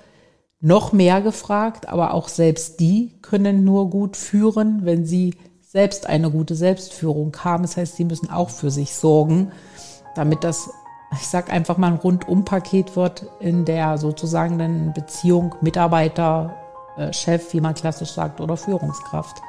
[0.60, 5.34] noch mehr gefragt, aber auch selbst die können nur gut führen, wenn sie
[5.74, 7.64] selbst eine gute Selbstführung haben.
[7.64, 9.50] Das heißt, sie müssen auch für sich sorgen,
[10.14, 10.70] damit das,
[11.12, 16.54] ich sag einfach mal, ein Rundumpaket wird in der sozusagen dann Beziehung Mitarbeiter,
[16.96, 19.42] äh, Chef, wie man klassisch sagt, oder Führungskraft.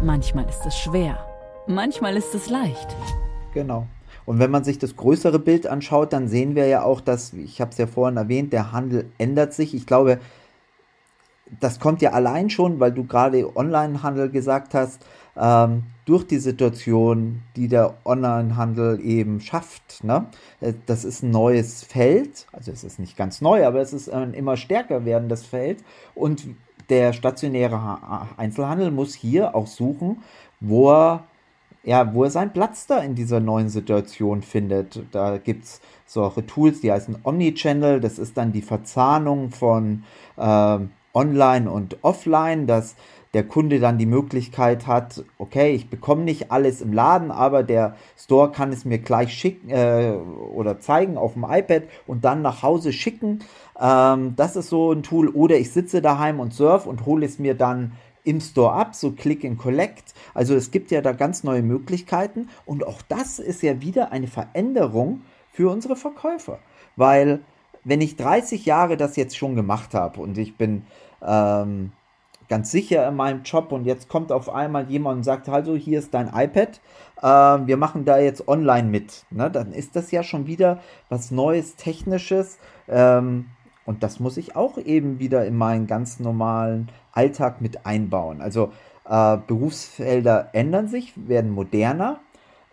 [0.00, 1.18] Manchmal ist es schwer,
[1.66, 2.94] manchmal ist es leicht.
[3.52, 3.84] Genau.
[4.26, 7.60] Und wenn man sich das größere Bild anschaut, dann sehen wir ja auch, dass, ich
[7.60, 9.74] habe es ja vorhin erwähnt, der Handel ändert sich.
[9.74, 10.20] Ich glaube,
[11.58, 15.04] das kommt ja allein schon, weil du gerade Onlinehandel gesagt hast,
[15.38, 20.02] ähm, durch die Situation, die der Onlinehandel eben schafft.
[20.02, 20.26] Ne?
[20.60, 24.08] Äh, das ist ein neues Feld, also es ist nicht ganz neu, aber es ist
[24.10, 26.44] ein immer stärker werdendes Feld und
[26.88, 27.98] der stationäre
[28.38, 30.22] Einzelhandel muss hier auch suchen,
[30.60, 31.24] wo er,
[31.84, 35.02] ja, wo er seinen Platz da in dieser neuen Situation findet.
[35.12, 40.04] Da gibt es solche Tools, die heißen Omnichannel, das ist dann die Verzahnung von
[40.38, 40.78] äh,
[41.12, 42.94] Online und Offline, dass
[43.38, 47.94] der Kunde dann die Möglichkeit hat, okay, ich bekomme nicht alles im Laden, aber der
[48.16, 50.14] Store kann es mir gleich schicken äh,
[50.52, 53.38] oder zeigen auf dem iPad und dann nach Hause schicken.
[53.80, 55.28] Ähm, das ist so ein Tool.
[55.28, 57.92] Oder ich sitze daheim und surf und hole es mir dann
[58.24, 60.14] im Store ab, so Click and Collect.
[60.34, 64.26] Also es gibt ja da ganz neue Möglichkeiten und auch das ist ja wieder eine
[64.26, 65.20] Veränderung
[65.52, 66.58] für unsere Verkäufer,
[66.96, 67.38] weil
[67.84, 70.82] wenn ich 30 Jahre das jetzt schon gemacht habe und ich bin
[71.24, 71.92] ähm,
[72.48, 75.98] ganz sicher in meinem Job und jetzt kommt auf einmal jemand und sagt, also hier
[75.98, 76.80] ist dein iPad,
[77.20, 79.24] äh, wir machen da jetzt online mit.
[79.30, 79.50] Ne?
[79.50, 82.58] Dann ist das ja schon wieder was Neues, Technisches
[82.88, 83.46] ähm,
[83.84, 88.40] und das muss ich auch eben wieder in meinen ganz normalen Alltag mit einbauen.
[88.40, 88.72] Also
[89.08, 92.20] äh, Berufsfelder ändern sich, werden moderner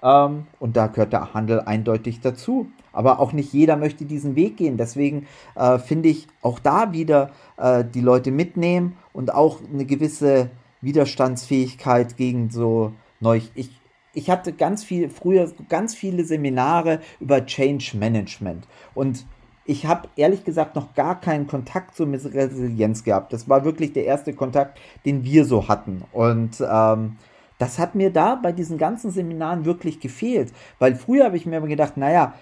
[0.03, 2.67] ähm, und da gehört der Handel eindeutig dazu.
[2.95, 4.77] Aber auch nicht jeder möchte diesen Weg gehen.
[4.77, 10.49] Deswegen äh, finde ich auch da wieder äh, die Leute mitnehmen und auch eine gewisse
[10.81, 13.41] Widerstandsfähigkeit gegen so neu.
[13.53, 13.69] Ich,
[14.13, 19.25] ich hatte ganz viel, früher ganz viele Seminare über Change Management und
[19.65, 23.34] ich habe ehrlich gesagt noch gar keinen Kontakt zur Resilienz gehabt.
[23.34, 26.03] Das war wirklich der erste Kontakt, den wir so hatten.
[26.12, 27.17] Und ähm,
[27.58, 31.58] das hat mir da bei diesen ganzen Seminaren wirklich gefehlt, weil früher habe ich mir
[31.58, 32.36] immer gedacht, naja,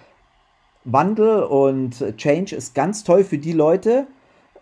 [0.85, 4.07] Wandel und Change ist ganz toll für die Leute,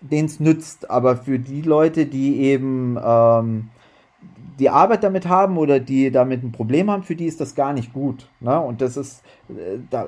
[0.01, 3.69] denen es nützt, aber für die Leute, die eben ähm,
[4.59, 7.73] die Arbeit damit haben oder die damit ein Problem haben, für die ist das gar
[7.73, 8.27] nicht gut.
[8.39, 8.59] Ne?
[8.59, 10.07] Und das ist, äh, da,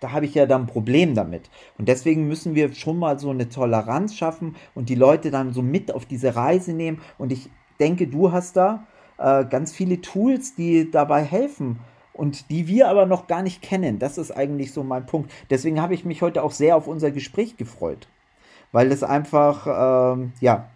[0.00, 1.50] da habe ich ja dann ein Problem damit.
[1.78, 5.62] Und deswegen müssen wir schon mal so eine Toleranz schaffen und die Leute dann so
[5.62, 7.00] mit auf diese Reise nehmen.
[7.18, 7.48] Und ich
[7.78, 8.86] denke, du hast da
[9.18, 11.78] äh, ganz viele Tools, die dabei helfen
[12.20, 13.98] und die wir aber noch gar nicht kennen.
[13.98, 15.32] Das ist eigentlich so mein Punkt.
[15.48, 18.06] Deswegen habe ich mich heute auch sehr auf unser Gespräch gefreut.
[18.72, 20.66] weil es einfach, ähm, ja,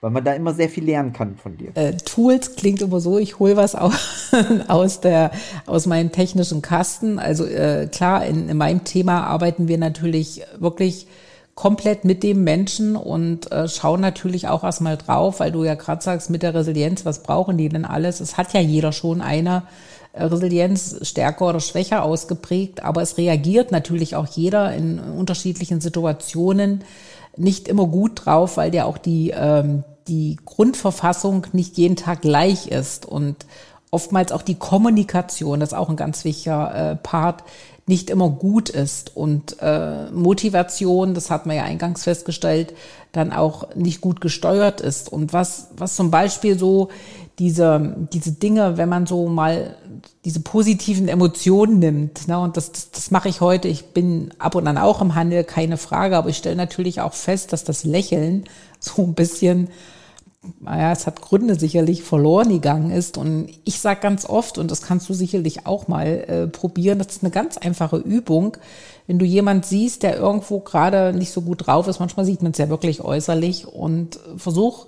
[0.00, 1.70] weil man da immer sehr viel lernen kann von dir.
[1.76, 4.32] Äh, Tools klingt immer so, ich hole was aus,
[4.68, 5.30] aus, der,
[5.66, 7.18] aus meinem technischen Kasten.
[7.18, 11.06] Also äh, klar, in, in meinem Thema arbeiten wir natürlich wirklich
[11.54, 16.02] komplett mit dem Menschen und äh, schauen natürlich auch erstmal drauf, weil du ja gerade
[16.02, 18.20] sagst, mit der Resilienz, was brauchen die denn alles?
[18.20, 19.62] Es hat ja jeder schon eine
[20.16, 26.84] Resilienz stärker oder schwächer ausgeprägt, aber es reagiert natürlich auch jeder in unterschiedlichen Situationen
[27.36, 32.68] nicht immer gut drauf, weil der auch die, ähm, die Grundverfassung nicht jeden Tag gleich
[32.68, 33.46] ist und
[33.90, 37.44] oftmals auch die Kommunikation, das ist auch ein ganz wichtiger äh, Part,
[37.86, 42.74] nicht immer gut ist und äh, Motivation, das hat man ja eingangs festgestellt,
[43.12, 45.12] dann auch nicht gut gesteuert ist.
[45.12, 46.88] Und was, was zum Beispiel so
[47.38, 49.76] diese, diese Dinge, wenn man so mal
[50.24, 54.54] diese positiven Emotionen nimmt, ne, und das, das, das mache ich heute, ich bin ab
[54.54, 57.84] und an auch im Handel, keine Frage, aber ich stelle natürlich auch fest, dass das
[57.84, 58.44] Lächeln
[58.80, 59.68] so ein bisschen
[60.60, 63.16] naja, es hat Gründe sicherlich verloren gegangen ist.
[63.16, 67.08] Und ich sage ganz oft, und das kannst du sicherlich auch mal äh, probieren, das
[67.08, 68.56] ist eine ganz einfache Übung.
[69.06, 72.52] Wenn du jemand siehst, der irgendwo gerade nicht so gut drauf ist, manchmal sieht man
[72.52, 74.86] es ja wirklich äußerlich und versuch,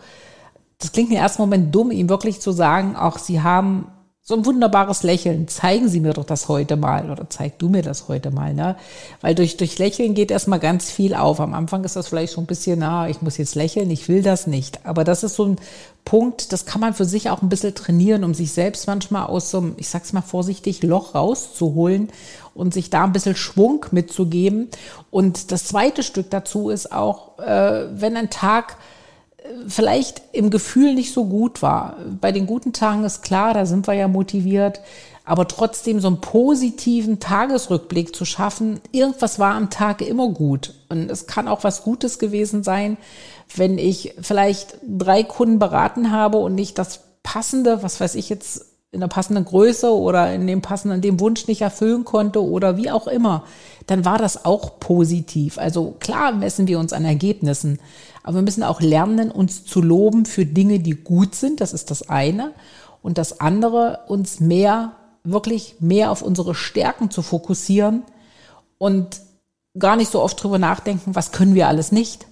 [0.78, 3.86] das klingt im ersten Moment dumm, ihm wirklich zu sagen, auch sie haben
[4.28, 5.46] so ein wunderbares Lächeln.
[5.46, 8.74] Zeigen Sie mir doch das heute mal oder zeig du mir das heute mal, ne?
[9.20, 11.38] Weil durch, durch Lächeln geht erstmal ganz viel auf.
[11.38, 14.22] Am Anfang ist das vielleicht schon ein bisschen, na, ich muss jetzt lächeln, ich will
[14.22, 14.84] das nicht.
[14.84, 15.56] Aber das ist so ein
[16.04, 19.52] Punkt, das kann man für sich auch ein bisschen trainieren, um sich selbst manchmal aus
[19.52, 22.08] so einem, ich sag's mal vorsichtig, Loch rauszuholen
[22.52, 24.70] und sich da ein bisschen Schwung mitzugeben.
[25.12, 28.76] Und das zweite Stück dazu ist auch, äh, wenn ein Tag
[29.68, 31.96] vielleicht im Gefühl nicht so gut war.
[32.20, 34.80] Bei den guten Tagen ist klar, da sind wir ja motiviert,
[35.24, 40.74] aber trotzdem so einen positiven Tagesrückblick zu schaffen, irgendwas war am Tag immer gut.
[40.88, 42.96] Und es kann auch was Gutes gewesen sein,
[43.54, 48.66] wenn ich vielleicht drei Kunden beraten habe und nicht das passende, was weiß ich jetzt,
[48.92, 52.90] in der passenden Größe oder in dem passenden, dem Wunsch nicht erfüllen konnte oder wie
[52.90, 53.44] auch immer,
[53.86, 55.58] dann war das auch positiv.
[55.58, 57.78] Also klar messen wir uns an Ergebnissen,
[58.26, 61.60] aber wir müssen auch lernen, uns zu loben für Dinge, die gut sind.
[61.60, 62.52] Das ist das eine.
[63.00, 68.02] Und das andere, uns mehr, wirklich mehr auf unsere Stärken zu fokussieren
[68.78, 69.20] und
[69.78, 72.26] gar nicht so oft drüber nachdenken, was können wir alles nicht.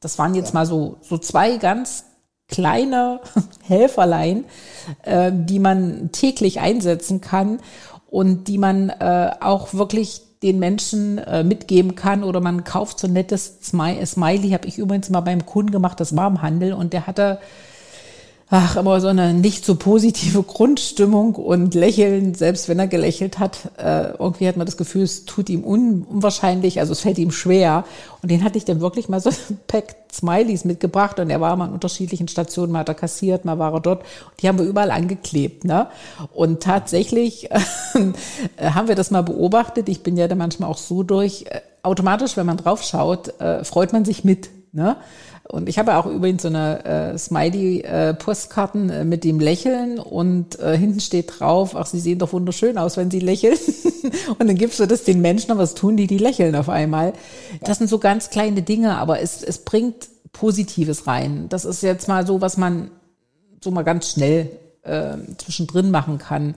[0.00, 2.04] Das waren jetzt mal so, so zwei ganz
[2.48, 3.20] kleine
[3.62, 4.44] Helferlein,
[5.02, 7.60] äh, die man täglich einsetzen kann
[8.08, 13.06] und die man äh, auch wirklich den Menschen äh, mitgeben kann oder man kauft so
[13.08, 16.92] ein nettes Smiley, habe ich übrigens mal beim Kunden gemacht, das war im Handel und
[16.92, 17.38] der hatte
[18.48, 23.70] ach, immer so eine nicht so positive Grundstimmung und Lächeln, selbst wenn er gelächelt hat,
[23.78, 27.32] äh, irgendwie hat man das Gefühl, es tut ihm un unwahrscheinlich, also es fällt ihm
[27.32, 27.84] schwer.
[28.22, 31.56] Und den hatte ich dann wirklich mal so ein Pack Smileys mitgebracht und er war
[31.56, 34.04] mal an unterschiedlichen Stationen, mal hat er kassiert, mal war er dort.
[34.40, 35.88] Die haben wir überall angeklebt, ne?
[36.32, 37.60] Und tatsächlich äh,
[38.60, 39.88] haben wir das mal beobachtet.
[39.88, 41.46] Ich bin ja da manchmal auch so durch.
[41.48, 44.50] Äh, automatisch, wenn man drauf schaut, äh, freut man sich mit.
[44.72, 44.96] Ne?
[45.48, 50.76] Und ich habe auch übrigens so eine äh, Smiley-Postkarten äh, mit dem Lächeln und äh,
[50.76, 53.56] hinten steht drauf, ach, sie sehen doch wunderschön aus, wenn sie lächeln.
[54.38, 56.08] und dann gibst du das den Menschen, aber was tun die?
[56.08, 57.12] Die lächeln auf einmal.
[57.60, 61.48] Das sind so ganz kleine Dinge, aber es, es bringt Positives rein.
[61.48, 62.90] Das ist jetzt mal so, was man
[63.62, 64.50] so mal ganz schnell
[64.82, 66.54] äh, zwischendrin machen kann.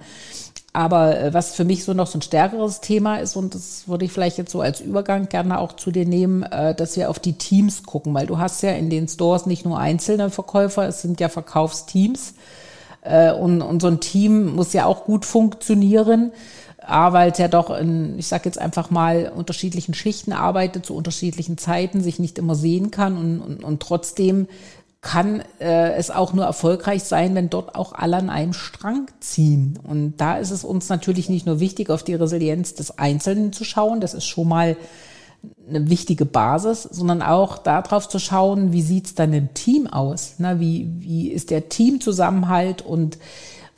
[0.80, 4.06] Aber äh, was für mich so noch so ein stärkeres Thema ist, und das würde
[4.06, 7.20] ich vielleicht jetzt so als Übergang gerne auch zu dir nehmen, äh, dass wir auf
[7.20, 11.02] die Teams gucken, weil du hast ja in den Stores nicht nur einzelne Verkäufer, es
[11.02, 12.34] sind ja Verkaufsteams.
[13.02, 16.32] Äh, und, und so ein Team muss ja auch gut funktionieren.
[16.88, 21.58] Weil es ja doch in, ich sage jetzt einfach mal, unterschiedlichen Schichten arbeitet, zu unterschiedlichen
[21.60, 24.48] Zeiten, sich nicht immer sehen kann und, und, und trotzdem
[25.02, 29.80] kann äh, es auch nur erfolgreich sein, wenn dort auch alle an einem Strang ziehen.
[29.82, 33.64] Und da ist es uns natürlich nicht nur wichtig, auf die Resilienz des Einzelnen zu
[33.64, 34.76] schauen, das ist schon mal
[35.70, 40.34] eine wichtige Basis, sondern auch darauf zu schauen, wie sieht's dann im Team aus?
[40.38, 43.18] Na, wie, wie ist der Teamzusammenhalt und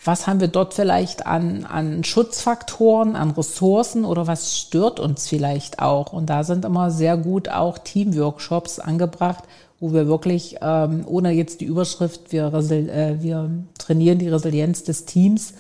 [0.04, 5.80] was haben wir dort vielleicht an, an Schutzfaktoren, an Ressourcen oder was stört uns vielleicht
[5.80, 6.12] auch?
[6.12, 9.44] Und da sind immer sehr gut auch Teamworkshops angebracht,
[9.82, 15.06] wo wir wirklich, ähm, ohne jetzt die Überschrift, wir, äh, wir trainieren die Resilienz des
[15.06, 15.56] Teams,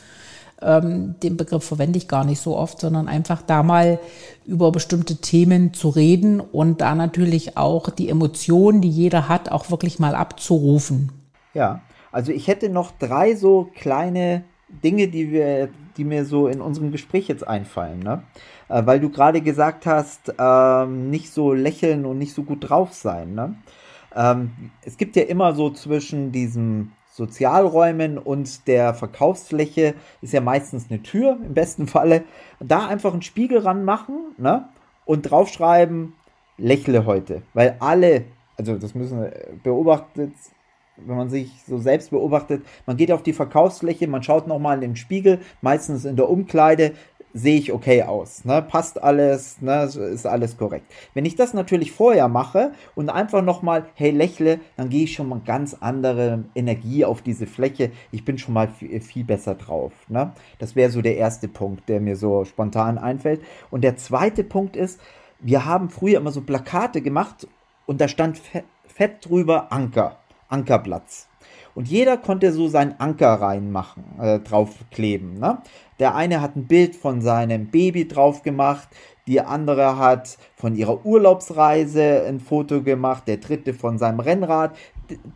[0.61, 3.99] ähm, den Begriff verwende ich gar nicht so oft, sondern einfach da mal
[4.45, 9.71] über bestimmte Themen zu reden und da natürlich auch die Emotionen, die jeder hat, auch
[9.71, 11.11] wirklich mal abzurufen.
[11.55, 11.81] Ja,
[12.11, 14.43] also ich hätte noch drei so kleine
[14.83, 18.23] Dinge, die wir die mir so in unserem Gespräch jetzt einfallen, ne?
[18.69, 22.93] Äh, weil du gerade gesagt hast, ähm, nicht so lächeln und nicht so gut drauf
[22.93, 23.55] sein, ne?
[24.15, 30.87] Ähm, es gibt ja immer so zwischen diesem Sozialräumen und der Verkaufsfläche ist ja meistens
[30.89, 32.23] eine Tür im besten Falle.
[32.59, 34.69] Da einfach einen Spiegel ranmachen ne?
[35.05, 36.13] und draufschreiben,
[36.57, 37.41] lächle heute.
[37.53, 38.25] Weil alle,
[38.57, 39.29] also das müssen
[39.61, 40.31] beobachtet,
[41.05, 44.81] wenn man sich so selbst beobachtet, man geht auf die Verkaufsfläche, man schaut nochmal in
[44.81, 46.93] den Spiegel, meistens in der Umkleide,
[47.33, 48.61] sehe ich okay aus, ne?
[48.61, 49.83] passt alles, ne?
[49.83, 50.85] ist alles korrekt.
[51.13, 55.29] Wenn ich das natürlich vorher mache und einfach nochmal, hey, lächle, dann gehe ich schon
[55.29, 57.91] mal ganz andere Energie auf diese Fläche.
[58.11, 59.93] Ich bin schon mal viel, besser drauf.
[60.09, 60.33] Ne?
[60.59, 63.41] Das wäre so der erste Punkt, der mir so spontan einfällt.
[63.69, 64.99] Und der zweite Punkt ist,
[65.39, 67.47] wir haben früher immer so Plakate gemacht
[67.85, 68.39] und da stand
[68.87, 70.17] fett drüber Anker,
[70.49, 71.27] Ankerplatz.
[71.75, 75.39] Und jeder konnte so seinen Anker reinmachen, äh, draufkleben.
[75.39, 75.61] Ne?
[75.99, 78.89] Der eine hat ein Bild von seinem Baby drauf gemacht,
[79.27, 84.75] die andere hat von ihrer Urlaubsreise ein Foto gemacht, der dritte von seinem Rennrad.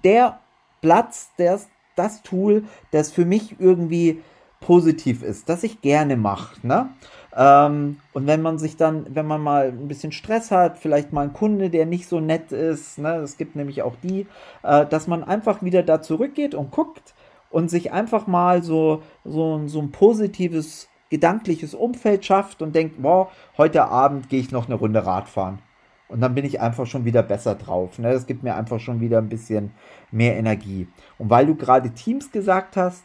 [0.04, 0.40] Der
[0.82, 1.60] Platz, der,
[1.96, 4.22] das Tool, das für mich irgendwie
[4.60, 6.56] positiv ist, das ich gerne mache.
[6.66, 6.90] Ne?
[7.36, 11.24] Ähm, und wenn man sich dann, wenn man mal ein bisschen Stress hat, vielleicht mal
[11.24, 14.26] ein Kunde, der nicht so nett ist, ne, es gibt nämlich auch die,
[14.64, 17.14] äh, dass man einfach wieder da zurückgeht und guckt
[17.50, 23.30] und sich einfach mal so, so, so ein positives gedankliches Umfeld schafft und denkt, boah,
[23.58, 25.60] heute Abend gehe ich noch eine Runde Radfahren.
[26.08, 27.98] Und dann bin ich einfach schon wieder besser drauf.
[28.00, 28.12] Ne?
[28.12, 29.72] Das gibt mir einfach schon wieder ein bisschen
[30.12, 30.88] mehr Energie.
[31.18, 33.04] Und weil du gerade Teams gesagt hast,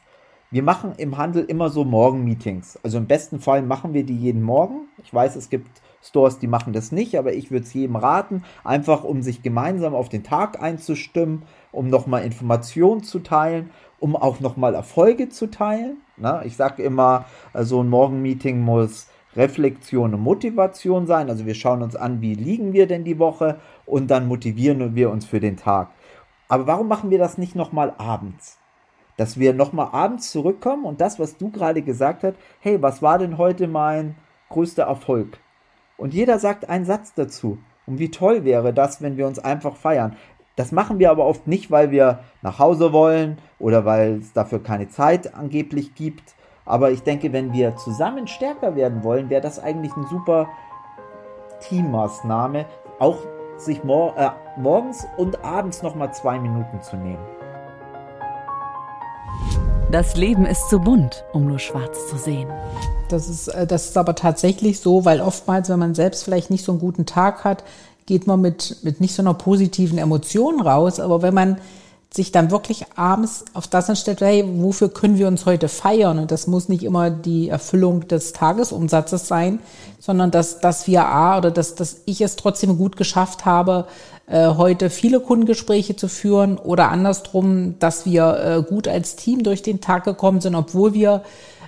[0.52, 2.78] wir machen im Handel immer so Morgenmeetings.
[2.82, 4.88] Also im besten Fall machen wir die jeden Morgen.
[5.04, 8.42] Ich weiß, es gibt Stores, die machen das nicht, aber ich würde es jedem raten,
[8.64, 14.40] einfach um sich gemeinsam auf den Tag einzustimmen, um nochmal Informationen zu teilen, um auch
[14.40, 15.98] nochmal Erfolge zu teilen.
[16.16, 21.30] Na, ich sage immer, äh, so ein Morgenmeeting muss Reflexion und Motivation sein.
[21.30, 25.10] Also wir schauen uns an, wie liegen wir denn die Woche und dann motivieren wir
[25.10, 25.90] uns für den Tag.
[26.48, 28.59] Aber warum machen wir das nicht nochmal abends?
[29.20, 33.18] Dass wir nochmal abends zurückkommen und das, was du gerade gesagt hast, hey, was war
[33.18, 34.14] denn heute mein
[34.48, 35.36] größter Erfolg?
[35.98, 37.58] Und jeder sagt einen Satz dazu.
[37.86, 40.16] Und wie toll wäre das, wenn wir uns einfach feiern.
[40.56, 44.62] Das machen wir aber oft nicht, weil wir nach Hause wollen oder weil es dafür
[44.62, 46.34] keine Zeit angeblich gibt.
[46.64, 50.48] Aber ich denke, wenn wir zusammen stärker werden wollen, wäre das eigentlich eine super
[51.60, 52.64] Teammaßnahme,
[52.98, 53.18] auch
[53.58, 57.39] sich mor äh, morgens und abends nochmal zwei Minuten zu nehmen.
[59.90, 62.48] Das Leben ist zu bunt, um nur schwarz zu sehen.
[63.08, 66.64] Das ist, äh, das ist aber tatsächlich so, weil oftmals, wenn man selbst vielleicht nicht
[66.64, 67.64] so einen guten Tag hat,
[68.06, 71.00] geht man mit, mit nicht so einer positiven Emotion raus.
[71.00, 71.56] Aber wenn man
[72.12, 76.20] sich dann wirklich abends auf das anstellt, hey, wofür können wir uns heute feiern?
[76.20, 79.58] Und das muss nicht immer die Erfüllung des Tagesumsatzes sein,
[79.98, 83.86] sondern dass, dass wir A oder dass, dass ich es trotzdem gut geschafft habe,
[84.30, 89.62] äh, heute viele Kundengespräche zu führen oder andersrum, dass wir äh, gut als Team durch
[89.62, 91.22] den Tag gekommen sind, obwohl wir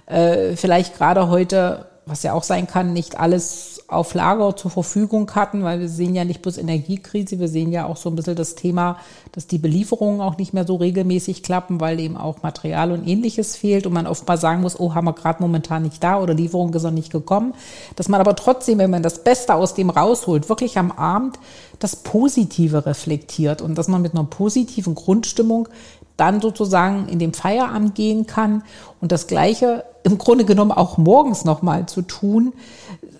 [0.06, 5.30] äh, vielleicht gerade heute, was ja auch sein kann, nicht alles auf Lager zur Verfügung
[5.34, 8.34] hatten, weil wir sehen ja nicht bloß Energiekrise, wir sehen ja auch so ein bisschen
[8.34, 8.98] das Thema,
[9.32, 13.54] dass die Belieferungen auch nicht mehr so regelmäßig klappen, weil eben auch Material und ähnliches
[13.54, 16.34] fehlt und man oft mal sagen muss, oh, haben wir gerade momentan nicht da oder
[16.34, 17.54] Lieferung ist noch nicht gekommen.
[17.94, 21.38] Dass man aber trotzdem, wenn man das Beste aus dem rausholt, wirklich am Abend
[21.78, 25.68] das Positive reflektiert und dass man mit einer positiven Grundstimmung
[26.16, 28.62] dann sozusagen in den Feierabend gehen kann
[29.00, 32.52] und das Gleiche im Grunde genommen auch morgens nochmal zu tun,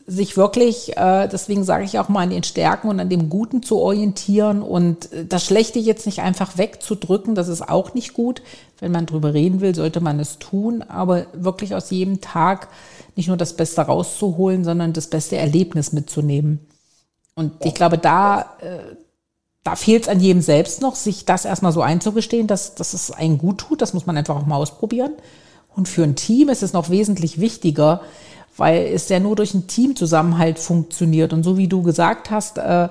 [0.07, 3.62] sich wirklich, äh, deswegen sage ich auch mal an den Stärken und an dem Guten
[3.62, 8.42] zu orientieren und äh, das Schlechte jetzt nicht einfach wegzudrücken, das ist auch nicht gut.
[8.81, 12.68] Wenn man drüber reden will, sollte man es tun, aber wirklich aus jedem Tag
[13.14, 16.66] nicht nur das Beste rauszuholen, sondern das beste Erlebnis mitzunehmen.
[17.35, 18.78] Und ich glaube, da, äh,
[19.64, 23.11] da fehlt es an jedem selbst noch, sich das erstmal so einzugestehen, dass, dass es
[23.11, 23.81] einen gut tut.
[23.81, 25.12] Das muss man einfach auch mal ausprobieren.
[25.75, 28.01] Und für ein Team ist es noch wesentlich wichtiger,
[28.57, 31.33] weil es ja nur durch einen Teamzusammenhalt funktioniert.
[31.33, 32.88] Und so wie du gesagt hast, äh,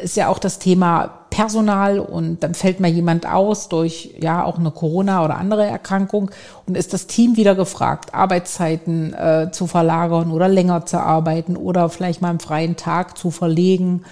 [0.00, 4.58] ist ja auch das Thema Personal und dann fällt mal jemand aus durch ja auch
[4.58, 6.30] eine Corona oder andere Erkrankung
[6.66, 11.88] und ist das Team wieder gefragt, Arbeitszeiten äh, zu verlagern oder länger zu arbeiten oder
[11.88, 14.04] vielleicht mal einen freien Tag zu verlegen.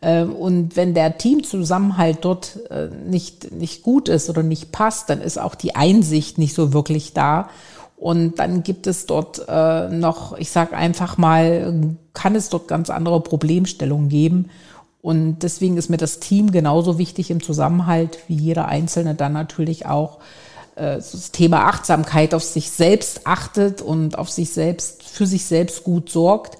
[0.00, 5.20] Äh, und wenn der Teamzusammenhalt dort äh, nicht, nicht gut ist oder nicht passt, dann
[5.20, 7.48] ist auch die Einsicht nicht so wirklich da.
[7.96, 12.90] Und dann gibt es dort äh, noch, ich sage einfach mal, kann es dort ganz
[12.90, 14.50] andere Problemstellungen geben.
[15.00, 19.86] Und deswegen ist mir das Team genauso wichtig im Zusammenhalt wie jeder Einzelne dann natürlich
[19.86, 20.18] auch
[20.74, 25.84] äh, das Thema Achtsamkeit auf sich selbst achtet und auf sich selbst, für sich selbst
[25.84, 26.58] gut sorgt.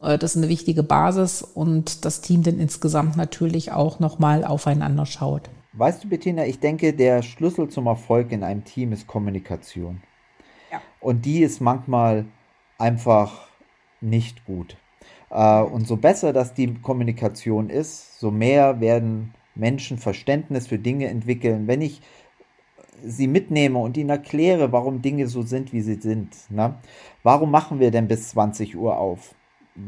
[0.00, 5.06] Äh, das ist eine wichtige Basis und das Team dann insgesamt natürlich auch nochmal aufeinander
[5.06, 5.50] schaut.
[5.72, 10.02] Weißt du, Bettina, ich denke, der Schlüssel zum Erfolg in einem Team ist Kommunikation.
[10.72, 10.80] Ja.
[11.00, 12.24] Und die ist manchmal
[12.78, 13.48] einfach
[14.00, 14.76] nicht gut.
[15.30, 21.08] Äh, und so besser, dass die Kommunikation ist, so mehr werden Menschen Verständnis für Dinge
[21.08, 21.66] entwickeln.
[21.66, 22.00] Wenn ich
[23.04, 26.34] sie mitnehme und ihnen erkläre, warum Dinge so sind, wie sie sind.
[26.50, 26.74] Ne?
[27.22, 29.34] Warum machen wir denn bis 20 Uhr auf?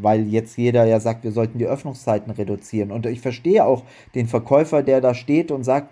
[0.01, 2.93] Weil jetzt jeder ja sagt, wir sollten die Öffnungszeiten reduzieren.
[2.93, 3.85] Und ich verstehe auch
[4.15, 5.91] den Verkäufer, der da steht und sagt,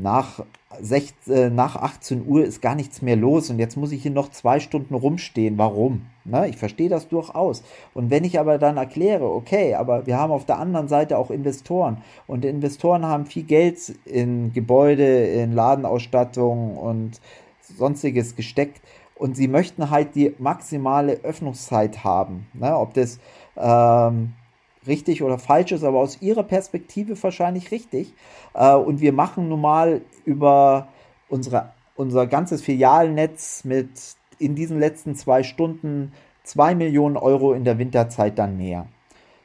[0.00, 0.44] nach,
[0.80, 4.10] 16, äh, nach 18 Uhr ist gar nichts mehr los und jetzt muss ich hier
[4.10, 5.58] noch zwei Stunden rumstehen.
[5.58, 6.02] Warum?
[6.24, 7.62] Na, ich verstehe das durchaus.
[7.94, 11.30] Und wenn ich aber dann erkläre, okay, aber wir haben auf der anderen Seite auch
[11.30, 17.20] Investoren und Investoren haben viel Geld in Gebäude, in Ladenausstattung und
[17.76, 18.80] sonstiges gesteckt
[19.18, 22.46] und sie möchten halt die maximale Öffnungszeit haben.
[22.54, 22.76] Ne?
[22.76, 23.18] Ob das
[23.56, 24.34] ähm,
[24.86, 28.14] richtig oder falsch ist, aber aus ihrer Perspektive wahrscheinlich richtig.
[28.54, 30.88] Äh, und wir machen nun mal über
[31.28, 33.90] unsere, unser ganzes Filialnetz mit
[34.38, 36.12] in diesen letzten zwei Stunden
[36.44, 38.86] zwei Millionen Euro in der Winterzeit dann mehr.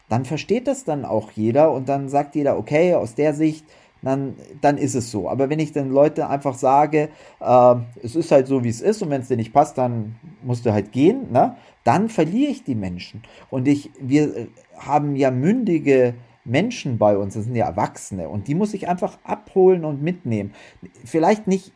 [0.08, 3.66] Dann versteht das dann auch jeder und dann sagt jeder, okay, aus der Sicht,
[4.04, 5.30] dann, dann ist es so.
[5.30, 9.02] Aber wenn ich den Leuten einfach sage, äh, es ist halt so, wie es ist
[9.02, 11.56] und wenn es dir nicht passt, dann musst du halt gehen, ne?
[11.84, 13.24] dann verliere ich die Menschen.
[13.50, 14.48] Und ich, wir
[14.78, 19.18] haben ja mündige Menschen bei uns, das sind ja Erwachsene und die muss ich einfach
[19.24, 20.54] abholen und mitnehmen.
[21.06, 21.72] Vielleicht nicht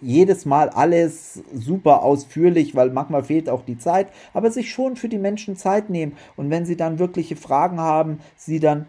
[0.00, 5.08] jedes Mal alles super ausführlich, weil manchmal fehlt auch die Zeit, aber sich schon für
[5.08, 8.84] die Menschen Zeit nehmen und wenn sie dann wirkliche Fragen haben, sie dann äh,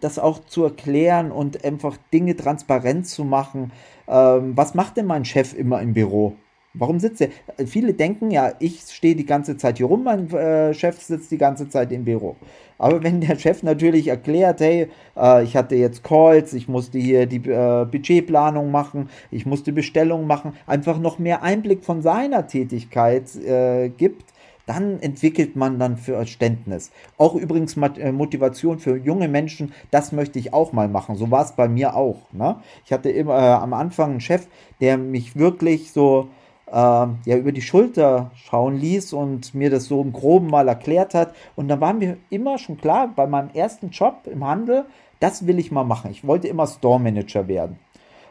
[0.00, 3.72] das auch zu erklären und einfach Dinge transparent zu machen.
[4.08, 6.34] Ähm, was macht denn mein Chef immer im Büro?
[6.76, 7.28] Warum sitzt er?
[7.66, 11.38] Viele denken ja, ich stehe die ganze Zeit hier rum, mein äh, Chef sitzt die
[11.38, 12.34] ganze Zeit im Büro.
[12.78, 17.26] Aber wenn der Chef natürlich erklärt, hey, äh, ich hatte jetzt Calls, ich musste hier
[17.26, 23.34] die äh, Budgetplanung machen, ich musste Bestellungen machen, einfach noch mehr Einblick von seiner Tätigkeit
[23.36, 24.33] äh, gibt,
[24.66, 26.90] dann entwickelt man dann Verständnis.
[27.18, 31.16] Auch übrigens äh, Motivation für junge Menschen, das möchte ich auch mal machen.
[31.16, 32.32] So war es bei mir auch.
[32.32, 32.56] Ne?
[32.84, 34.46] Ich hatte immer äh, am Anfang einen Chef,
[34.80, 36.28] der mich wirklich so
[36.66, 41.14] äh, ja über die Schulter schauen ließ und mir das so im Groben mal erklärt
[41.14, 41.34] hat.
[41.56, 44.86] Und da war mir immer schon klar, bei meinem ersten Job im Handel,
[45.20, 46.10] das will ich mal machen.
[46.10, 47.78] Ich wollte immer Store Manager werden.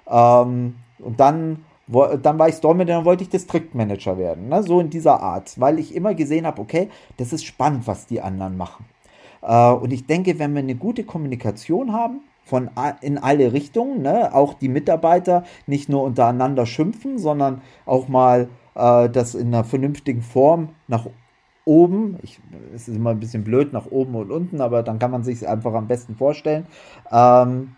[0.08, 4.50] Ähm, und dann, wo, dann war ich Store Manager, dann wollte ich Distriktmanager werden.
[4.50, 4.64] Ne?
[4.64, 8.22] So in dieser Art, weil ich immer gesehen habe, okay, das ist spannend, was die
[8.22, 8.86] anderen machen.
[9.42, 12.70] Äh, und ich denke, wenn wir eine gute Kommunikation haben, von
[13.00, 14.34] in alle Richtungen, ne?
[14.34, 20.22] auch die Mitarbeiter nicht nur untereinander schimpfen, sondern auch mal äh, das in einer vernünftigen
[20.22, 21.08] Form nach
[21.66, 22.42] oben, ich,
[22.76, 25.38] es ist immer ein bisschen blöd nach oben und unten, aber dann kann man sich
[25.38, 26.66] es einfach am besten vorstellen,
[27.12, 27.76] ähm,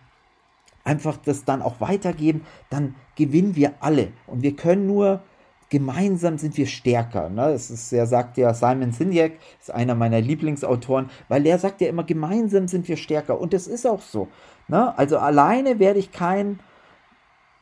[0.85, 5.21] einfach das dann auch weitergeben, dann gewinnen wir alle und wir können nur
[5.69, 7.29] gemeinsam sind wir stärker.
[7.29, 7.51] Ne?
[7.51, 11.89] Das ist, er sagt ja, Simon Sinek ist einer meiner Lieblingsautoren, weil er sagt ja
[11.89, 13.39] immer, gemeinsam sind wir stärker.
[13.41, 14.27] Und das ist auch so.
[14.67, 14.97] Ne?
[14.97, 16.59] Also alleine werde ich kein,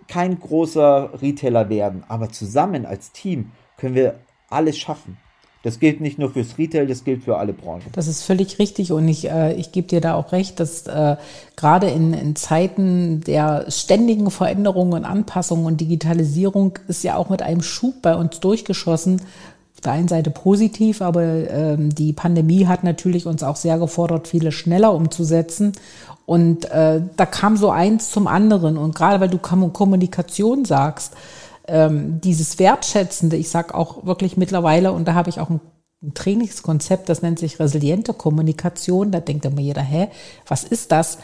[0.07, 4.19] kein großer Retailer werden, aber zusammen als Team können wir
[4.49, 5.17] alles schaffen.
[5.63, 7.85] Das gilt nicht nur fürs Retail, das gilt für alle Branchen.
[7.93, 11.15] Das ist völlig richtig und ich, äh, ich gebe dir da auch recht, dass äh,
[11.55, 17.41] gerade in, in Zeiten der ständigen Veränderungen und Anpassungen und Digitalisierung ist ja auch mit
[17.41, 19.21] einem Schub bei uns durchgeschossen.
[19.75, 24.27] Auf der einen Seite positiv, aber ähm, die Pandemie hat natürlich uns auch sehr gefordert,
[24.27, 25.71] viele schneller umzusetzen.
[26.25, 28.77] Und äh, da kam so eins zum anderen.
[28.77, 31.13] Und gerade weil du Kommunikation sagst,
[31.67, 35.61] ähm, dieses Wertschätzende, ich sag auch wirklich mittlerweile, und da habe ich auch ein,
[36.01, 39.11] ein Trainingskonzept, das nennt sich resiliente Kommunikation.
[39.11, 40.09] Da denkt immer jeder, hä,
[40.47, 41.17] was ist das?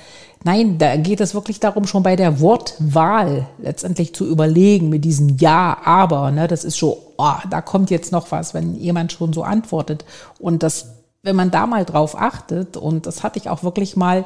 [0.45, 5.37] Nein, da geht es wirklich darum, schon bei der Wortwahl letztendlich zu überlegen mit diesem
[5.37, 9.33] Ja, aber, ne, das ist schon, oh, da kommt jetzt noch was, wenn jemand schon
[9.33, 10.05] so antwortet.
[10.39, 10.91] Und das,
[11.23, 14.23] wenn man da mal drauf achtet, und das hatte ich auch wirklich mal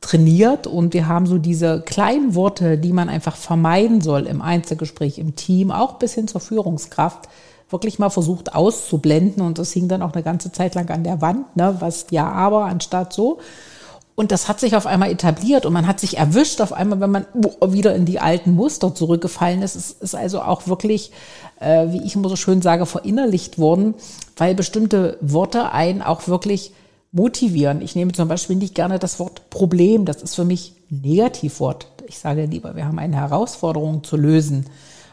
[0.00, 5.18] trainiert und wir haben so diese kleinen Worte, die man einfach vermeiden soll im Einzelgespräch,
[5.18, 7.28] im Team, auch bis hin zur Führungskraft,
[7.68, 11.20] wirklich mal versucht auszublenden und das hing dann auch eine ganze Zeit lang an der
[11.20, 13.38] Wand, ne, was ja aber anstatt so.
[14.16, 17.10] Und das hat sich auf einmal etabliert und man hat sich erwischt auf einmal, wenn
[17.10, 17.26] man
[17.66, 19.76] wieder in die alten Muster zurückgefallen ist.
[19.76, 21.10] Es ist also auch wirklich,
[21.58, 23.94] äh, wie ich immer so schön sage, verinnerlicht worden,
[24.36, 26.72] weil bestimmte Worte einen auch wirklich
[27.12, 27.82] motivieren.
[27.82, 30.04] Ich nehme zum Beispiel nicht gerne das Wort Problem.
[30.04, 31.86] Das ist für mich ein Negativwort.
[32.06, 34.66] Ich sage lieber, wir haben eine Herausforderung zu lösen.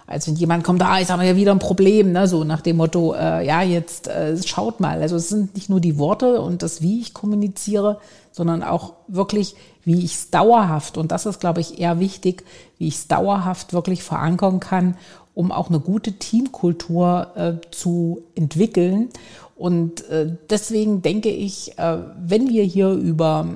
[0.10, 2.30] als wenn jemand kommt, ah, jetzt haben wir ja wieder ein Problem, ne?
[2.30, 5.02] so nach dem Motto, äh, ja, jetzt äh, schaut mal.
[5.02, 8.00] Also es sind nicht nur die Worte und das, wie ich kommuniziere,
[8.32, 12.46] sondern auch wirklich, wie ich es dauerhaft, und das ist, glaube ich, eher wichtig,
[12.78, 14.96] wie ich es dauerhaft wirklich verankern kann,
[15.34, 19.10] um auch eine gute Teamkultur äh, zu entwickeln.
[19.58, 23.48] Und äh, deswegen denke ich, äh, wenn wir hier über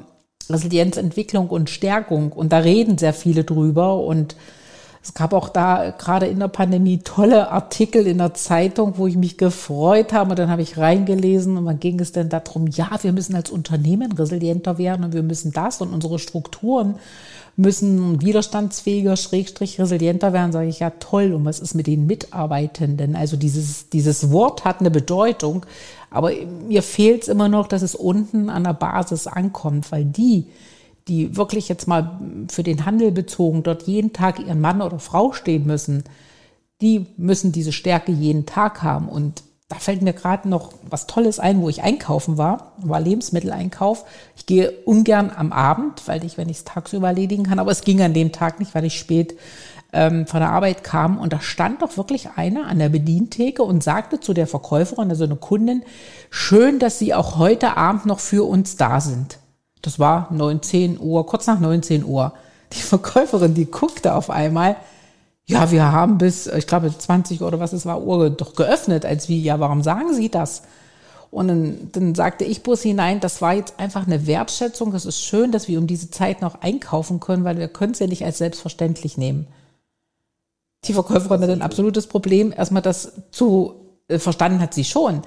[0.50, 4.36] Resilienzentwicklung und Stärkung, und da reden sehr viele drüber und
[5.04, 9.16] es gab auch da gerade in der Pandemie tolle Artikel in der Zeitung, wo ich
[9.16, 10.32] mich gefreut habe.
[10.32, 13.50] Und dann habe ich reingelesen und dann ging es dann darum, ja, wir müssen als
[13.50, 16.96] Unternehmen resilienter werden und wir müssen das und unsere Strukturen
[17.56, 20.52] müssen widerstandsfähiger, schrägstrich resilienter werden.
[20.52, 21.34] Sage ich, ja toll.
[21.34, 23.16] Und was ist mit den Mitarbeitenden?
[23.16, 25.66] Also dieses, dieses Wort hat eine Bedeutung.
[26.10, 26.32] Aber
[26.68, 30.48] mir fehlt es immer noch, dass es unten an der Basis ankommt, weil die,
[31.08, 35.32] die wirklich jetzt mal für den Handel bezogen dort jeden Tag ihren Mann oder Frau
[35.32, 36.04] stehen müssen,
[36.82, 39.08] die müssen diese Stärke jeden Tag haben.
[39.08, 44.04] Und da fällt mir gerade noch was Tolles ein, wo ich einkaufen war, war Lebensmitteleinkauf.
[44.36, 47.82] Ich gehe ungern am Abend, weil ich, wenn ich es tagsüber erledigen kann, aber es
[47.82, 49.38] ging an dem Tag nicht, weil ich spät
[49.94, 51.18] ähm, von der Arbeit kam.
[51.18, 55.24] Und da stand doch wirklich einer an der Bedientheke und sagte zu der Verkäuferin, also
[55.24, 55.84] eine Kundin,
[56.30, 59.38] schön, dass Sie auch heute Abend noch für uns da sind.
[59.82, 62.34] Das war 19 Uhr, kurz nach 19 Uhr.
[62.74, 64.76] Die Verkäuferin, die guckte auf einmal,
[65.46, 69.28] ja, wir haben bis, ich glaube, 20 oder was es war, Uhr doch geöffnet, als
[69.28, 70.64] wie, ja, warum sagen Sie das?
[71.32, 74.92] Und dann, dann sagte ich bloß hinein, das war jetzt einfach eine Wertschätzung.
[74.92, 78.00] Das ist schön, dass wir um diese Zeit noch einkaufen können, weil wir können es
[78.00, 79.48] ja nicht als selbstverständlich nehmen.
[80.84, 82.54] Die Verkäuferin hat ein absolutes Problem.
[82.56, 83.76] Erstmal das zu
[84.10, 85.22] äh, verstanden hat sie schon.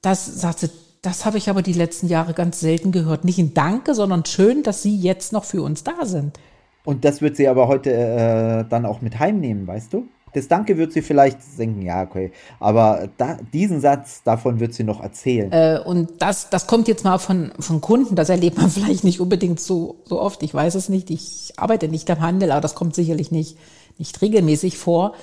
[0.00, 0.70] Das sagt sie,
[1.02, 3.24] das habe ich aber die letzten Jahre ganz selten gehört.
[3.24, 6.38] Nicht ein Danke, sondern schön, dass Sie jetzt noch für uns da sind.
[6.86, 10.06] Und das wird sie aber heute äh, dann auch mit heimnehmen, weißt du?
[10.34, 12.30] Das Danke wird sie vielleicht denken, ja, okay.
[12.60, 15.50] Aber da, diesen Satz, davon wird sie noch erzählen.
[15.50, 19.20] Äh, und das, das kommt jetzt mal von, von Kunden, das erlebt man vielleicht nicht
[19.20, 20.44] unbedingt so, so oft.
[20.44, 21.10] Ich weiß es nicht.
[21.10, 23.58] Ich arbeite nicht am Handel, aber das kommt sicherlich nicht,
[23.98, 25.14] nicht regelmäßig vor.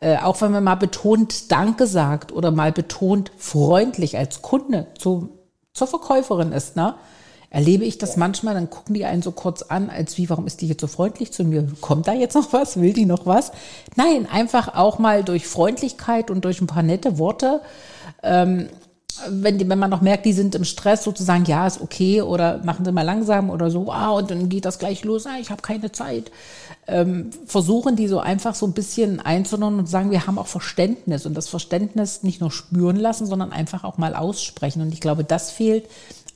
[0.00, 5.28] Äh, auch wenn man mal betont Danke sagt oder mal betont freundlich als Kunde zu,
[5.74, 6.94] zur Verkäuferin ist, ne?
[7.50, 10.60] Erlebe ich das manchmal, dann gucken die einen so kurz an, als wie, warum ist
[10.60, 11.66] die jetzt so freundlich zu mir?
[11.80, 12.80] Kommt da jetzt noch was?
[12.80, 13.52] Will die noch was?
[13.96, 17.60] Nein, einfach auch mal durch Freundlichkeit und durch ein paar nette Worte
[18.22, 18.68] ähm,
[19.28, 22.60] wenn, die, wenn man noch merkt, die sind im Stress, sozusagen, ja, ist okay oder
[22.64, 25.50] machen sie mal langsam oder so, ah, und dann geht das gleich los, ah, ich
[25.50, 26.30] habe keine Zeit.
[26.86, 31.26] Ähm, versuchen die so einfach so ein bisschen einzunehmen und sagen, wir haben auch Verständnis
[31.26, 34.82] und das Verständnis nicht nur spüren lassen, sondern einfach auch mal aussprechen.
[34.82, 35.84] Und ich glaube, das fehlt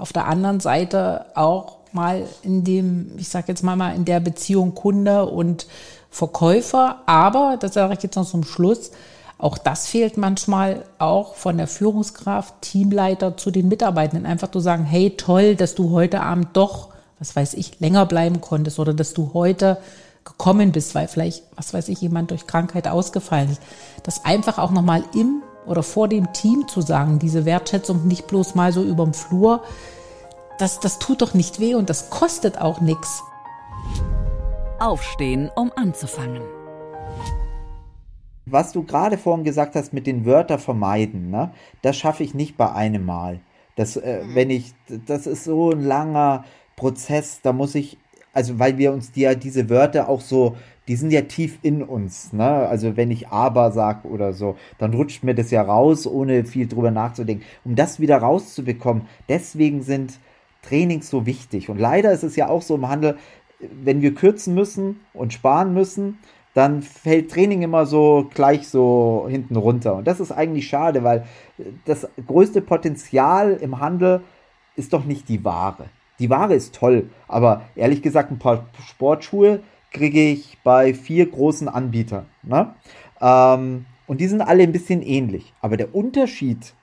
[0.05, 4.21] auf der anderen Seite auch mal in dem, ich sage jetzt mal mal in der
[4.21, 5.67] Beziehung Kunde und
[6.11, 6.99] Verkäufer.
[7.07, 8.91] Aber, das sage ich jetzt noch zum Schluss,
[9.39, 14.27] auch das fehlt manchmal auch von der Führungskraft, Teamleiter zu den Mitarbeitenden.
[14.27, 18.43] Einfach zu sagen, hey, toll, dass du heute Abend doch, was weiß ich, länger bleiben
[18.43, 19.79] konntest oder dass du heute
[20.23, 23.63] gekommen bist, weil vielleicht, was weiß ich, jemand durch Krankheit ausgefallen ist.
[24.03, 28.55] Das einfach auch nochmal im oder vor dem Team zu sagen, diese Wertschätzung nicht bloß
[28.55, 29.63] mal so überm Flur,
[30.59, 33.23] das, das tut doch nicht weh und das kostet auch nichts.
[34.79, 36.43] Aufstehen, um anzufangen
[38.47, 41.51] was du gerade vorhin gesagt hast mit den Wörtern vermeiden, ne?
[41.83, 43.41] das schaffe ich nicht bei einem Mal.
[43.77, 44.35] Das, äh, mhm.
[44.35, 44.75] wenn ich,
[45.07, 46.45] das ist so ein langer
[46.77, 47.99] Prozess, da muss ich,
[48.33, 50.57] also weil wir uns die, ja diese Wörter auch so,
[50.89, 52.45] die sind ja tief in uns, ne?
[52.45, 56.67] Also wenn ich aber sag oder so, dann rutscht mir das ja raus, ohne viel
[56.69, 57.45] drüber nachzudenken.
[57.65, 60.19] Um das wieder rauszubekommen, deswegen sind
[60.63, 61.71] Trainings so wichtig.
[61.71, 63.17] Und leider ist es ja auch so im Handel,
[63.61, 66.19] wenn wir kürzen müssen und sparen müssen,
[66.55, 69.97] dann fällt Training immer so gleich so hinten runter.
[69.97, 71.25] Und das ist eigentlich schade, weil
[71.85, 74.21] das größte Potenzial im Handel
[74.77, 75.87] ist doch nicht die Ware.
[76.21, 79.61] Die Ware ist toll, aber ehrlich gesagt, ein paar Sportschuhe
[79.95, 82.27] kriege ich bei vier großen Anbietern.
[82.43, 82.75] Ne?
[83.23, 85.55] Ähm, und die sind alle ein bisschen ähnlich.
[85.63, 86.75] Aber der Unterschied,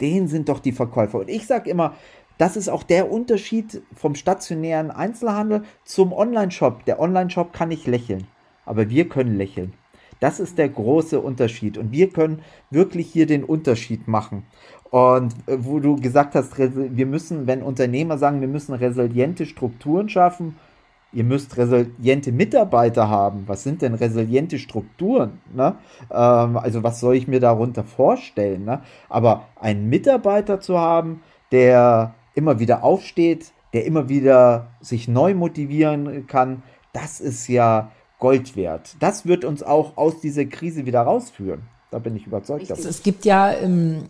[0.00, 1.18] den sind doch die Verkäufer.
[1.18, 1.94] Und ich sage immer,
[2.38, 6.86] das ist auch der Unterschied vom stationären Einzelhandel zum Online-Shop.
[6.86, 8.26] Der Online-Shop kann nicht lächeln
[8.64, 9.72] aber wir können lächeln.
[10.20, 11.78] Das ist der große Unterschied.
[11.78, 14.44] Und wir können wirklich hier den Unterschied machen.
[14.90, 20.08] Und äh, wo du gesagt hast, wir müssen, wenn Unternehmer sagen, wir müssen resiliente Strukturen
[20.08, 20.56] schaffen,
[21.12, 23.44] ihr müsst resiliente Mitarbeiter haben.
[23.46, 25.40] Was sind denn resiliente Strukturen?
[25.54, 25.76] Ne?
[26.10, 28.64] Ähm, also was soll ich mir darunter vorstellen?
[28.64, 28.82] Ne?
[29.08, 36.26] Aber einen Mitarbeiter zu haben, der immer wieder aufsteht, der immer wieder sich neu motivieren
[36.26, 38.96] kann, das ist ja Gold wert.
[39.00, 41.62] Das wird uns auch aus dieser Krise wieder rausführen.
[41.90, 42.86] Da bin ich überzeugt davon.
[42.86, 44.04] Es gibt ja, ähm,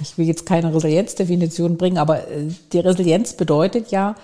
[0.00, 4.14] ich will jetzt keine Resilienzdefinition bringen, aber äh, die Resilienz bedeutet ja,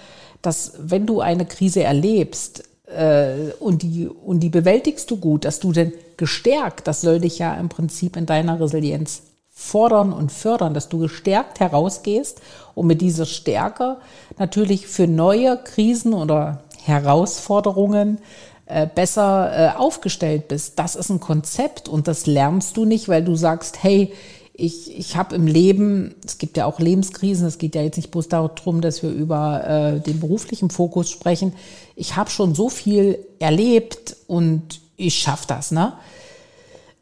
[0.42, 5.60] dass wenn du eine Krise erlebst äh, und, die, und die bewältigst du gut, dass
[5.60, 10.74] du denn gestärkt, das soll dich ja im Prinzip in deiner Resilienz fordern und fördern,
[10.74, 12.40] dass du gestärkt herausgehst
[12.74, 13.98] und mit dieser Stärke
[14.38, 18.18] natürlich für neue Krisen oder Herausforderungen
[18.66, 20.78] äh, besser äh, aufgestellt bist.
[20.78, 24.12] Das ist ein Konzept und das lernst du nicht, weil du sagst, hey,
[24.52, 28.10] ich, ich habe im Leben, es gibt ja auch Lebenskrisen, es geht ja jetzt nicht
[28.10, 31.54] bloß darum, dass wir über äh, den beruflichen Fokus sprechen.
[31.96, 35.70] Ich habe schon so viel erlebt und ich schaffe das.
[35.70, 35.94] Ne?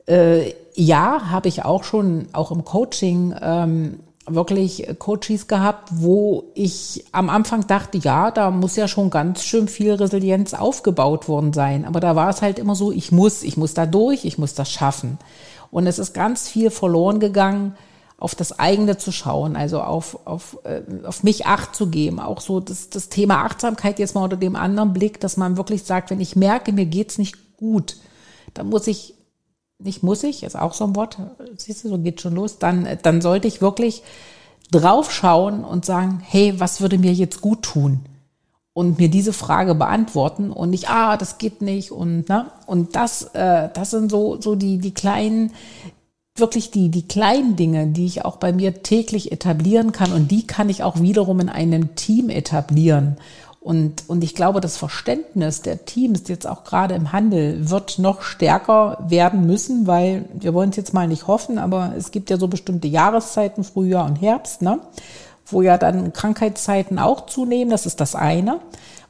[0.07, 7.05] Äh, ja, habe ich auch schon, auch im Coaching, ähm, wirklich Coaches gehabt, wo ich
[7.13, 11.85] am Anfang dachte, ja, da muss ja schon ganz schön viel Resilienz aufgebaut worden sein.
[11.85, 14.55] Aber da war es halt immer so, ich muss, ich muss da durch, ich muss
[14.55, 15.19] das schaffen.
[15.71, 17.75] Und es ist ganz viel verloren gegangen,
[18.19, 22.19] auf das eigene zu schauen, also auf, auf, äh, auf mich Acht zu geben.
[22.19, 25.85] Auch so das, das Thema Achtsamkeit jetzt mal unter dem anderen Blick, dass man wirklich
[25.85, 27.97] sagt, wenn ich merke, mir geht's nicht gut,
[28.55, 29.15] dann muss ich,
[29.79, 31.19] nicht muss ich, ist auch so ein Wort,
[31.57, 34.03] siehst du, so geht schon los, dann, dann sollte ich wirklich
[34.73, 38.01] drauf schauen und sagen, hey, was würde mir jetzt gut tun?
[38.79, 42.47] Und mir diese Frage beantworten und nicht, ah, das geht nicht und ne?
[42.65, 45.51] Und das, äh, das sind so, so die, die kleinen,
[46.37, 50.47] wirklich die, die kleinen Dinge, die ich auch bei mir täglich etablieren kann und die
[50.47, 53.17] kann ich auch wiederum in einem Team etablieren.
[53.59, 58.23] Und, und ich glaube, das Verständnis der Teams jetzt auch gerade im Handel wird noch
[58.23, 62.37] stärker werden müssen, weil wir wollen es jetzt mal nicht hoffen, aber es gibt ja
[62.37, 64.79] so bestimmte Jahreszeiten, Frühjahr und Herbst, ne?
[65.51, 67.71] Wo ja dann Krankheitszeiten auch zunehmen.
[67.71, 68.61] Das ist das eine.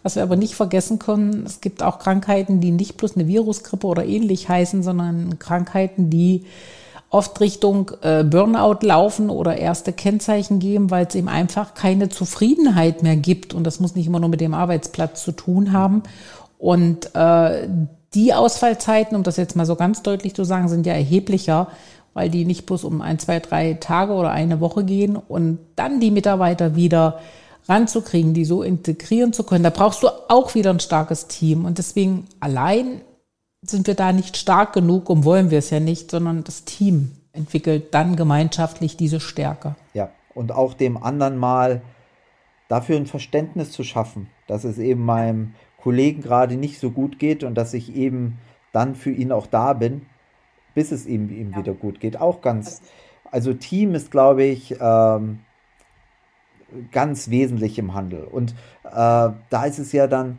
[0.02, 3.86] Was wir aber nicht vergessen können, es gibt auch Krankheiten, die nicht bloß eine Virusgrippe
[3.86, 6.44] oder ähnlich heißen, sondern Krankheiten, die
[7.10, 13.02] oft Richtung äh, Burnout laufen oder erste Kennzeichen geben, weil es eben einfach keine Zufriedenheit
[13.02, 13.54] mehr gibt.
[13.54, 16.02] Und das muss nicht immer nur mit dem Arbeitsplatz zu tun haben.
[16.58, 17.68] Und äh,
[18.14, 21.68] die Ausfallzeiten, um das jetzt mal so ganz deutlich zu sagen, sind ja erheblicher,
[22.18, 26.00] weil die nicht bloß um ein, zwei, drei Tage oder eine Woche gehen und dann
[26.00, 27.20] die Mitarbeiter wieder
[27.68, 29.62] ranzukriegen, die so integrieren zu können.
[29.62, 33.02] Da brauchst du auch wieder ein starkes Team und deswegen allein
[33.62, 37.12] sind wir da nicht stark genug und wollen wir es ja nicht, sondern das Team
[37.30, 39.76] entwickelt dann gemeinschaftlich diese Stärke.
[39.94, 41.82] Ja, und auch dem anderen mal
[42.66, 47.44] dafür ein Verständnis zu schaffen, dass es eben meinem Kollegen gerade nicht so gut geht
[47.44, 48.38] und dass ich eben
[48.72, 50.06] dann für ihn auch da bin
[50.78, 51.58] bis es ihm, ihm ja.
[51.58, 52.20] wieder gut geht.
[52.20, 52.82] Auch ganz,
[53.32, 55.40] also Team ist, glaube ich, ähm,
[56.92, 58.22] ganz wesentlich im Handel.
[58.22, 58.52] Und
[58.84, 60.38] äh, da ist es ja dann,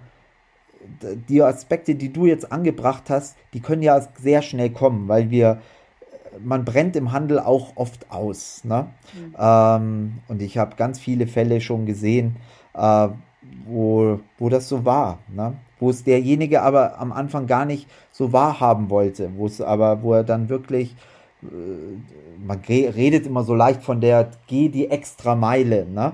[1.28, 5.62] die Aspekte, die du jetzt angebracht hast, die können ja sehr schnell kommen, weil wir,
[6.42, 8.64] man brennt im Handel auch oft aus.
[8.64, 8.88] Ne?
[9.14, 9.36] Mhm.
[9.38, 12.38] Ähm, und ich habe ganz viele Fälle schon gesehen,
[12.76, 13.10] äh,
[13.66, 15.20] wo, wo das so war.
[15.28, 15.56] Ne?
[15.80, 20.14] Wo es derjenige aber am Anfang gar nicht so wahrhaben wollte, wo es aber, wo
[20.14, 20.96] er dann wirklich,
[21.44, 21.48] äh,
[22.46, 26.14] man redet immer so leicht von der, geh die extra Meile, ne?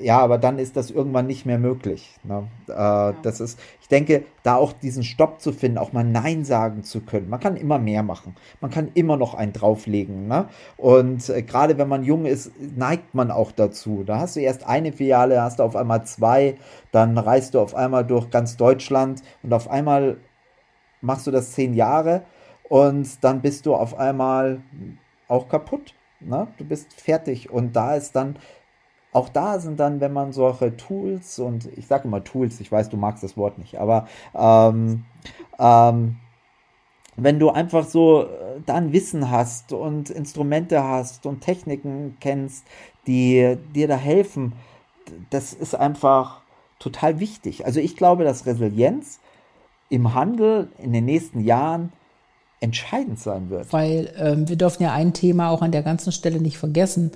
[0.00, 2.18] Ja, aber dann ist das irgendwann nicht mehr möglich.
[2.22, 2.48] Ne?
[2.68, 3.14] Äh, ja.
[3.22, 7.00] Das ist, ich denke, da auch diesen Stopp zu finden, auch mal Nein sagen zu
[7.00, 7.28] können.
[7.28, 8.36] Man kann immer mehr machen.
[8.60, 10.28] Man kann immer noch einen drauflegen.
[10.28, 10.48] Ne?
[10.76, 14.04] Und äh, gerade wenn man jung ist, neigt man auch dazu.
[14.04, 16.56] Da hast du erst eine Filiale, hast du auf einmal zwei,
[16.92, 20.18] dann reist du auf einmal durch ganz Deutschland und auf einmal
[21.00, 22.22] machst du das zehn Jahre
[22.68, 24.60] und dann bist du auf einmal
[25.28, 25.94] auch kaputt.
[26.20, 26.48] Ne?
[26.58, 28.36] Du bist fertig und da ist dann
[29.12, 32.90] auch da sind dann, wenn man solche Tools und ich sage immer Tools, ich weiß,
[32.90, 35.04] du magst das Wort nicht, aber ähm,
[35.58, 36.16] ähm,
[37.16, 42.66] wenn du einfach so äh, dann Wissen hast und Instrumente hast und Techniken kennst,
[43.06, 44.52] die dir da helfen,
[45.30, 46.40] das ist einfach
[46.78, 47.66] total wichtig.
[47.66, 49.20] Also ich glaube, dass Resilienz
[49.88, 51.92] im Handel in den nächsten Jahren
[52.60, 53.72] entscheidend sein wird.
[53.72, 57.10] Weil ähm, wir dürfen ja ein Thema auch an der ganzen Stelle nicht vergessen.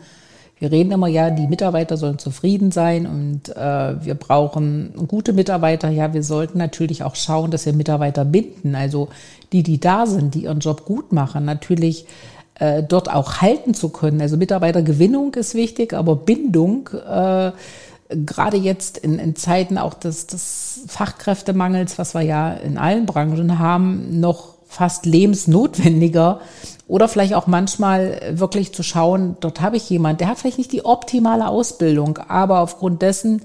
[0.58, 5.90] Wir reden immer ja, die Mitarbeiter sollen zufrieden sein und äh, wir brauchen gute Mitarbeiter.
[5.90, 8.74] Ja, wir sollten natürlich auch schauen, dass wir Mitarbeiter binden.
[8.74, 9.08] Also
[9.52, 12.06] die, die da sind, die ihren Job gut machen, natürlich
[12.54, 14.20] äh, dort auch halten zu können.
[14.20, 17.50] Also Mitarbeitergewinnung ist wichtig, aber Bindung äh,
[18.08, 23.58] gerade jetzt in, in Zeiten auch des, des Fachkräftemangels, was wir ja in allen Branchen
[23.58, 26.40] haben, noch fast lebensnotwendiger
[26.86, 30.72] oder vielleicht auch manchmal wirklich zu schauen, dort habe ich jemand, der hat vielleicht nicht
[30.72, 33.42] die optimale Ausbildung, aber aufgrund dessen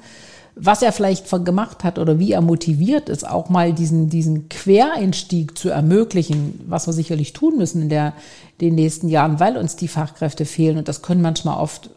[0.62, 5.58] was er vielleicht gemacht hat oder wie er motiviert ist, auch mal diesen, diesen Quereinstieg
[5.58, 8.14] zu ermöglichen, was wir sicherlich tun müssen in der,
[8.60, 10.78] den nächsten Jahren, weil uns die Fachkräfte fehlen.
[10.78, 11.90] Und das können manchmal oft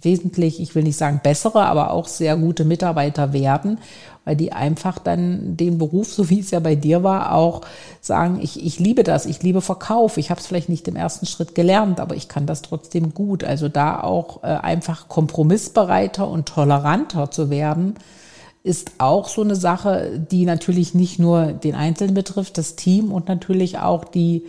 [0.00, 3.78] wesentlich, ich will nicht sagen bessere, aber auch sehr gute Mitarbeiter werden,
[4.26, 7.60] weil die einfach dann den Beruf, so wie es ja bei dir war, auch
[8.00, 10.18] sagen, ich, ich liebe das, ich liebe Verkauf.
[10.18, 13.44] Ich habe es vielleicht nicht im ersten Schritt gelernt, aber ich kann das trotzdem gut.
[13.44, 17.94] Also da auch äh, einfach kompromissbereiter und toleranter zu werden,
[18.64, 23.28] ist auch so eine Sache, die natürlich nicht nur den Einzelnen betrifft, das Team und
[23.28, 24.42] natürlich auch die,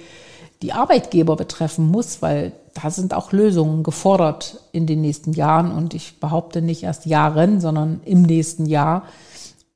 [0.64, 5.94] die Arbeitgeber betreffen muss, weil da sind auch Lösungen gefordert in den nächsten Jahren und
[5.94, 9.04] ich behaupte nicht erst Jahren, sondern im nächsten Jahr.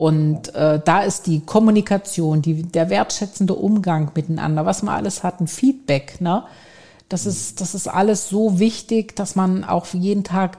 [0.01, 5.39] Und äh, da ist die Kommunikation, die, der wertschätzende Umgang miteinander, was man alles hat,
[5.39, 6.43] ein Feedback, ne?
[7.07, 10.57] Das ist, das ist alles so wichtig, dass man auch jeden Tag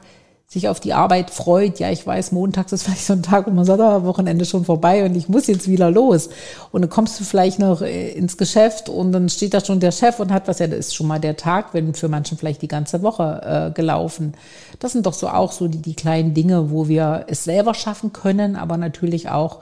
[0.53, 1.79] sich auf die Arbeit freut.
[1.79, 4.65] Ja, ich weiß, montags ist vielleicht so ein Tag, wo man sagt, ah, Wochenende schon
[4.65, 6.29] vorbei und ich muss jetzt wieder los.
[6.71, 9.93] Und dann kommst du vielleicht noch äh, ins Geschäft und dann steht da schon der
[9.93, 12.63] Chef und hat was, ja, das ist schon mal der Tag, wenn für manchen vielleicht
[12.63, 14.35] die ganze Woche äh, gelaufen.
[14.79, 18.13] Das sind doch so auch so die, die kleinen Dinge, wo wir es selber schaffen
[18.13, 19.61] können, aber natürlich auch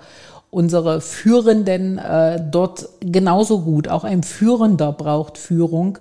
[0.50, 3.86] unsere Führenden äh, dort genauso gut.
[3.86, 5.98] Auch ein Führender braucht Führung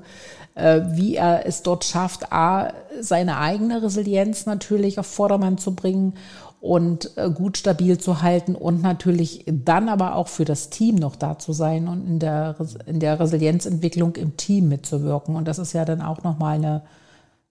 [0.96, 6.16] wie er es dort schafft, a, seine eigene Resilienz natürlich auf Vordermann zu bringen
[6.62, 11.16] und äh, gut stabil zu halten und natürlich dann aber auch für das Team noch
[11.16, 12.56] da zu sein und in der,
[12.86, 15.36] in der Resilienzentwicklung im Team mitzuwirken.
[15.36, 16.84] Und das ist ja dann auch nochmal eine,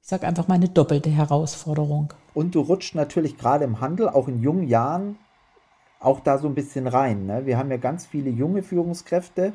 [0.02, 2.12] ich sage einfach mal eine doppelte Herausforderung.
[2.34, 5.16] Und du rutscht natürlich gerade im Handel, auch in jungen Jahren,
[6.00, 7.26] auch da so ein bisschen rein.
[7.26, 7.46] Ne?
[7.46, 9.52] Wir haben ja ganz viele junge Führungskräfte,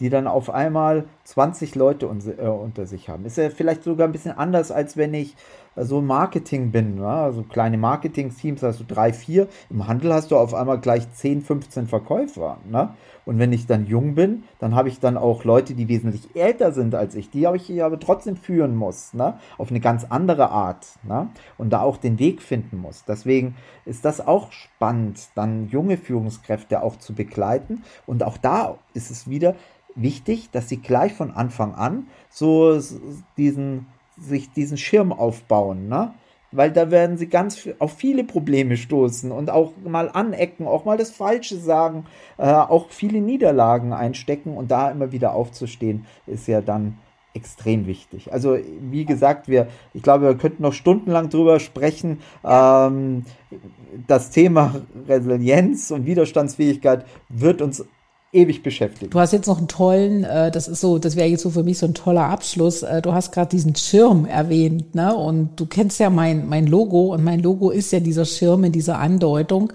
[0.00, 3.24] die dann auf einmal 20 Leute un äh, unter sich haben.
[3.24, 5.36] Ist ja vielleicht sogar ein bisschen anders, als wenn ich
[5.76, 6.96] äh, so Marketing bin.
[6.96, 7.06] Ne?
[7.06, 9.48] Also kleine Marketing-Teams du drei, vier.
[9.70, 12.58] Im Handel hast du auf einmal gleich 10, 15 Verkäufer.
[12.68, 12.90] Ne?
[13.24, 16.72] Und wenn ich dann jung bin, dann habe ich dann auch Leute, die wesentlich älter
[16.72, 19.38] sind als ich, die ich aber trotzdem führen muss, ne?
[19.56, 20.86] auf eine ganz andere Art.
[21.02, 21.28] Ne?
[21.56, 23.04] Und da auch den Weg finden muss.
[23.06, 27.82] Deswegen ist das auch spannend, dann junge Führungskräfte auch zu begleiten.
[28.06, 29.54] Und auch da ist es wieder,
[29.94, 32.78] wichtig, dass sie gleich von Anfang an so
[33.36, 33.86] diesen,
[34.18, 36.14] sich diesen Schirm aufbauen, ne?
[36.56, 40.96] Weil da werden sie ganz auf viele Probleme stoßen und auch mal anecken, auch mal
[40.96, 42.06] das Falsche sagen,
[42.38, 46.96] äh, auch viele Niederlagen einstecken und da immer wieder aufzustehen, ist ja dann
[47.34, 48.32] extrem wichtig.
[48.32, 52.20] Also wie gesagt, wir, ich glaube, wir könnten noch stundenlang drüber sprechen.
[52.44, 53.24] Ähm,
[54.06, 54.76] das Thema
[55.08, 57.84] Resilienz und Widerstandsfähigkeit wird uns
[58.34, 59.14] ewig beschäftigt.
[59.14, 61.62] Du hast jetzt noch einen tollen, äh, das ist so, das wäre jetzt so für
[61.62, 62.82] mich so ein toller Abschluss.
[62.82, 65.14] Äh, du hast gerade diesen Schirm erwähnt, ne?
[65.14, 68.72] Und du kennst ja mein, mein Logo und mein Logo ist ja dieser Schirm in
[68.72, 69.72] dieser Andeutung.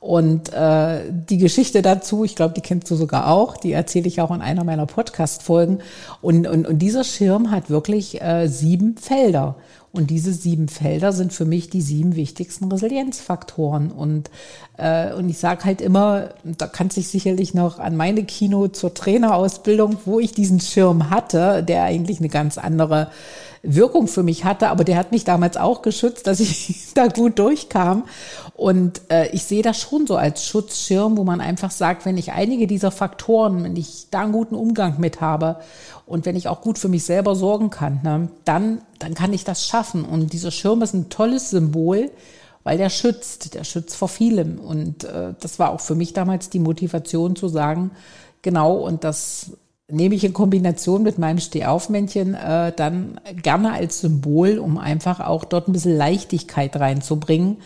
[0.00, 4.20] Und äh, die Geschichte dazu, ich glaube, die kennst du sogar auch, die erzähle ich
[4.20, 5.78] auch in einer meiner Podcast-Folgen.
[6.20, 9.54] Und, und, und dieser Schirm hat wirklich äh, sieben Felder.
[9.92, 13.90] Und diese sieben Felder sind für mich die sieben wichtigsten Resilienzfaktoren.
[13.90, 14.30] Und,
[14.78, 18.94] äh, und ich sage halt immer, da kann sich sicherlich noch an meine Kino zur
[18.94, 23.10] Trainerausbildung, wo ich diesen Schirm hatte, der eigentlich eine ganz andere
[23.62, 27.38] Wirkung für mich hatte, aber der hat mich damals auch geschützt, dass ich da gut
[27.38, 28.04] durchkam.
[28.54, 32.32] Und äh, ich sehe das schon so als Schutzschirm, wo man einfach sagt, wenn ich
[32.32, 35.56] einige dieser Faktoren, wenn ich da einen guten Umgang mit habe
[36.06, 39.44] und wenn ich auch gut für mich selber sorgen kann, ne, dann, dann kann ich
[39.44, 40.04] das schaffen.
[40.04, 42.10] Und dieser Schirm ist ein tolles Symbol,
[42.64, 44.58] weil der schützt, der schützt vor vielem.
[44.58, 47.92] Und äh, das war auch für mich damals die Motivation zu sagen,
[48.42, 49.52] genau, und das
[49.92, 55.44] nehme ich in Kombination mit meinem Stehaufmännchen äh, dann gerne als Symbol, um einfach auch
[55.44, 57.58] dort ein bisschen Leichtigkeit reinzubringen.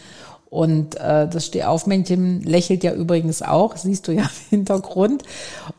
[0.51, 5.22] Und äh, das Stehaufmännchen lächelt ja übrigens auch, siehst du ja im Hintergrund.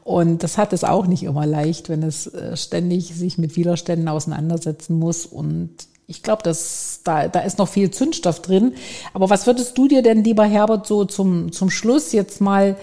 [0.03, 4.07] Und das hat es auch nicht immer leicht, wenn es äh, ständig sich mit Widerständen
[4.07, 5.25] auseinandersetzen muss.
[5.25, 5.71] Und
[6.05, 8.73] ich glaube, da, da ist noch viel Zündstoff drin.
[9.13, 12.77] Aber was würdest du dir denn, lieber Herbert, so zum, zum Schluss jetzt mal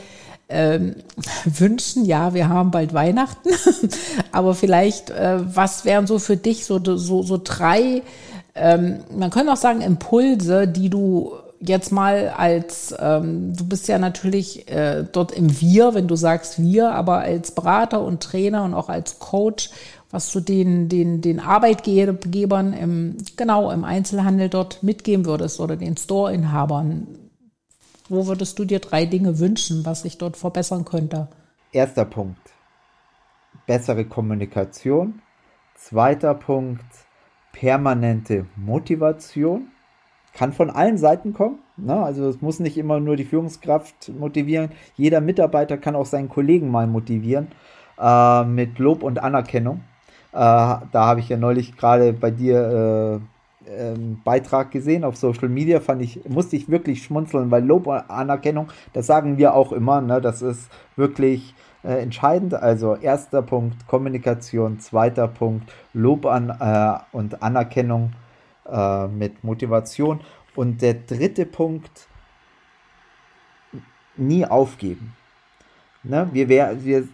[0.49, 0.97] ähm,
[1.45, 3.49] wünschen, ja, wir haben bald Weihnachten,
[4.33, 8.03] aber vielleicht, äh, was wären so für dich so, so, so drei,
[8.55, 13.99] ähm, man könnte auch sagen, Impulse, die du jetzt mal als, ähm, du bist ja
[13.99, 18.75] natürlich äh, dort im Wir, wenn du sagst wir, aber als Berater und Trainer und
[18.75, 19.71] auch als Coach,
[20.11, 25.97] was du den, den, den Arbeitgebern im, genau im Einzelhandel dort mitgeben würdest oder den
[25.97, 27.07] Store-Inhabern,
[28.09, 31.29] wo würdest du dir drei Dinge wünschen, was sich dort verbessern könnte?
[31.73, 32.41] Erster Punkt.
[33.67, 35.23] Bessere Kommunikation.
[35.75, 36.85] Zweiter Punkt.
[37.53, 39.69] Permanente Motivation.
[40.33, 41.61] kann von allen Seiten kommen.
[41.77, 41.95] Ne?
[41.95, 44.71] Also es muss nicht immer nur die Führungskraft motivieren.
[44.97, 47.49] Jeder Mitarbeiter kann auch seinen Kollegen mal motivieren
[47.99, 49.85] äh, mit Lob und Anerkennung.
[50.33, 53.34] Äh, da habe ich ja neulich gerade bei dir äh,
[53.69, 57.99] ähm, Beitrag gesehen auf Social Media, fand ich, musste ich wirklich schmunzeln, weil Lob und
[58.11, 60.21] Anerkennung, das sagen wir auch immer, ne?
[60.21, 62.55] das ist wirklich äh, entscheidend.
[62.55, 68.13] Also erster Punkt Kommunikation, zweiter Punkt Lob an, äh, und Anerkennung
[68.71, 70.21] äh, mit Motivation
[70.55, 72.09] und der dritte Punkt
[74.17, 75.15] nie aufgeben.
[76.03, 76.29] Ne?
[76.33, 77.09] Wir, wir,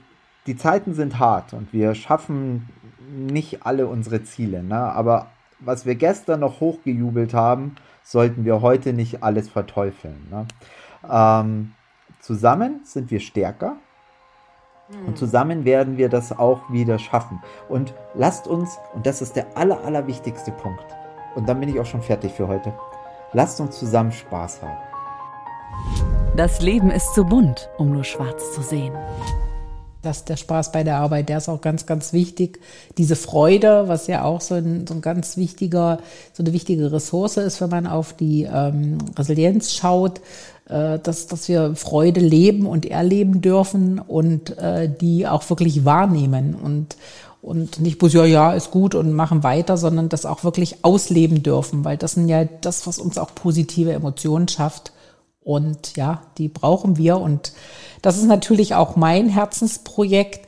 [0.47, 2.69] die Zeiten sind hart und wir schaffen
[3.11, 4.63] nicht alle unsere Ziele.
[4.63, 4.77] Ne?
[4.77, 5.29] Aber
[5.61, 10.27] was wir gestern noch hochgejubelt haben, sollten wir heute nicht alles verteufeln.
[10.31, 10.47] Ne?
[11.09, 11.73] Ähm,
[12.21, 13.77] zusammen sind wir stärker
[15.07, 17.41] und zusammen werden wir das auch wieder schaffen.
[17.69, 20.85] Und lasst uns, und das ist der aller, allerwichtigste Punkt,
[21.37, 22.73] und dann bin ich auch schon fertig für heute,
[23.33, 24.77] lasst uns zusammen Spaß haben.
[26.37, 28.95] Das Leben ist zu bunt, um nur schwarz zu sehen
[30.03, 32.61] dass der Spaß bei der Arbeit, der ist auch ganz, ganz wichtig.
[32.97, 35.99] Diese Freude, was ja auch so ein, so ein ganz wichtiger,
[36.33, 40.21] so eine wichtige Ressource ist, wenn man auf die ähm, Resilienz schaut,
[40.69, 46.55] äh, dass, dass wir Freude leben und erleben dürfen und äh, die auch wirklich wahrnehmen
[46.55, 46.97] und,
[47.43, 51.43] und nicht bloß, ja, ja, ist gut und machen weiter, sondern das auch wirklich ausleben
[51.43, 54.93] dürfen, weil das sind ja das, was uns auch positive Emotionen schafft.
[55.43, 57.53] Und ja, die brauchen wir und
[58.03, 60.47] das ist natürlich auch mein Herzensprojekt.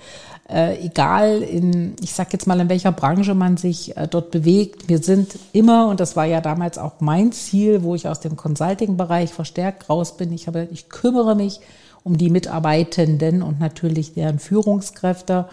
[0.48, 4.88] Äh, egal in, ich sag jetzt mal, in welcher Branche man sich äh, dort bewegt.
[4.88, 8.36] Wir sind immer, und das war ja damals auch mein Ziel, wo ich aus dem
[8.36, 10.32] Consulting-Bereich verstärkt raus bin.
[10.32, 11.60] Ich habe, ich kümmere mich
[12.04, 15.46] um die Mitarbeitenden und natürlich deren Führungskräfte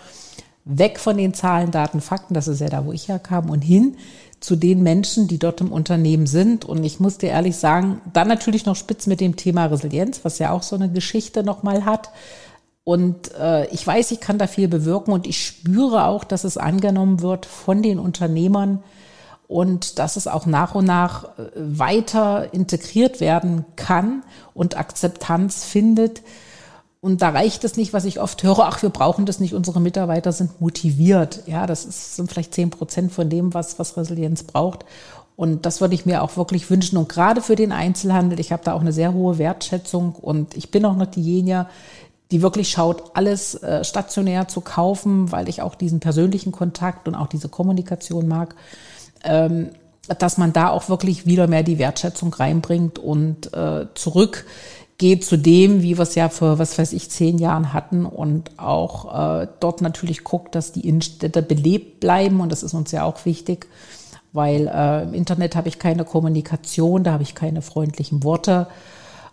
[0.66, 3.96] weg von den Zahlen, Daten, Fakten, das ist ja da, wo ich herkam, und hin
[4.40, 6.66] zu den Menschen, die dort im Unternehmen sind.
[6.66, 10.40] Und ich muss dir ehrlich sagen, dann natürlich noch spitz mit dem Thema Resilienz, was
[10.40, 12.10] ja auch so eine Geschichte nochmal hat.
[12.84, 16.58] Und äh, ich weiß, ich kann da viel bewirken und ich spüre auch, dass es
[16.58, 18.84] angenommen wird von den Unternehmern
[19.48, 24.24] und dass es auch nach und nach äh, weiter integriert werden kann
[24.54, 26.22] und Akzeptanz findet.
[27.02, 29.80] Und da reicht es nicht, was ich oft höre, ach, wir brauchen das nicht, unsere
[29.80, 31.43] Mitarbeiter sind motiviert.
[31.45, 34.84] Ja, das ist, sind vielleicht zehn Prozent von dem, was, was Resilienz braucht.
[35.38, 36.97] Und das würde ich mir auch wirklich wünschen.
[36.97, 40.72] Und gerade für den Einzelhandel, ich habe da auch eine sehr hohe Wertschätzung und ich
[40.72, 41.68] bin auch noch diejenige,
[42.32, 47.16] die wirklich schaut, alles äh, stationär zu kaufen, weil ich auch diesen persönlichen Kontakt und
[47.16, 48.56] auch diese Kommunikation mag,
[49.24, 49.70] ähm,
[50.20, 54.45] dass man da auch wirklich wieder mehr die Wertschätzung reinbringt und äh, zurück
[55.00, 58.52] geht zu dem, wie wir es ja vor, was weiß ich, zehn Jahren hatten und
[58.60, 63.06] auch äh, dort natürlich guckt, dass die Innenstädte belebt bleiben und das ist uns ja
[63.06, 63.68] auch wichtig,
[64.34, 68.68] weil äh, im Internet habe ich keine Kommunikation, da habe ich keine freundlichen Worte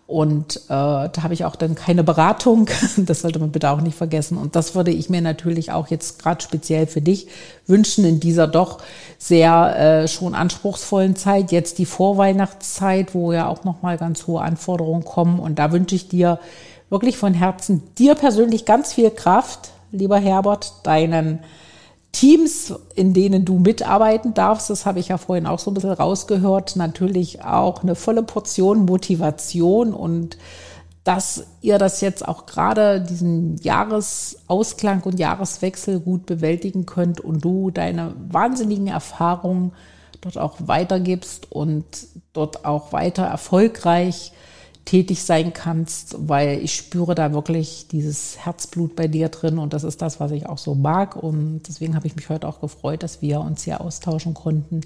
[0.06, 2.68] und äh, da habe ich auch dann keine Beratung.
[2.96, 4.38] Das sollte man bitte auch nicht vergessen.
[4.38, 7.26] Und das würde ich mir natürlich auch jetzt gerade speziell für dich
[7.66, 8.78] wünschen in dieser doch
[9.18, 11.50] sehr äh, schon anspruchsvollen Zeit.
[11.50, 15.40] Jetzt die Vorweihnachtszeit, wo ja auch noch mal ganz hohe Anforderungen kommen.
[15.40, 16.38] Und da wünsche ich dir
[16.88, 21.40] wirklich von Herzen dir persönlich ganz viel Kraft, lieber Herbert, deinen
[22.16, 25.92] Teams, in denen du mitarbeiten darfst, das habe ich ja vorhin auch so ein bisschen
[25.92, 30.38] rausgehört, natürlich auch eine volle Portion Motivation und
[31.04, 37.70] dass ihr das jetzt auch gerade diesen Jahresausklang und Jahreswechsel gut bewältigen könnt und du
[37.70, 39.72] deine wahnsinnigen Erfahrungen
[40.22, 41.84] dort auch weitergibst und
[42.32, 44.32] dort auch weiter erfolgreich
[44.86, 49.84] tätig sein kannst, weil ich spüre da wirklich dieses Herzblut bei dir drin und das
[49.84, 53.02] ist das, was ich auch so mag und deswegen habe ich mich heute auch gefreut,
[53.02, 54.80] dass wir uns hier austauschen konnten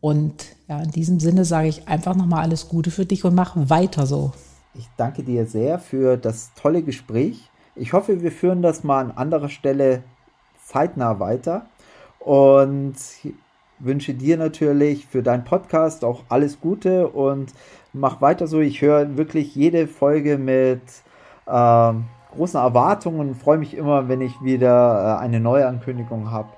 [0.00, 3.54] und ja, in diesem Sinne sage ich einfach nochmal alles Gute für dich und mach
[3.54, 4.32] weiter so.
[4.74, 7.50] Ich danke dir sehr für das tolle Gespräch.
[7.74, 10.02] Ich hoffe, wir führen das mal an anderer Stelle
[10.64, 11.66] zeitnah weiter
[12.18, 12.94] und
[13.78, 17.52] wünsche dir natürlich für deinen Podcast auch alles Gute und
[17.92, 18.60] mach weiter so.
[18.60, 20.82] Ich höre wirklich jede Folge mit
[21.46, 21.92] äh,
[22.34, 26.48] großen Erwartungen und freue mich immer, wenn ich wieder äh, eine neue Ankündigung habe.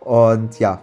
[0.00, 0.80] Und ja,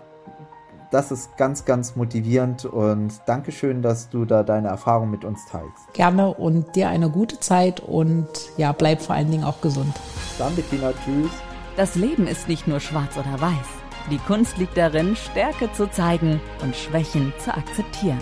[0.92, 5.92] das ist ganz, ganz motivierend und Dankeschön, dass du da deine Erfahrung mit uns teilst.
[5.94, 8.28] Gerne und dir eine gute Zeit und
[8.58, 9.94] ja, bleib vor allen Dingen auch gesund.
[10.38, 11.32] Dann, Bettina, tschüss.
[11.78, 13.84] Das Leben ist nicht nur schwarz oder weiß.
[14.12, 18.20] Die Kunst liegt darin, Stärke zu zeigen und Schwächen zu akzeptieren.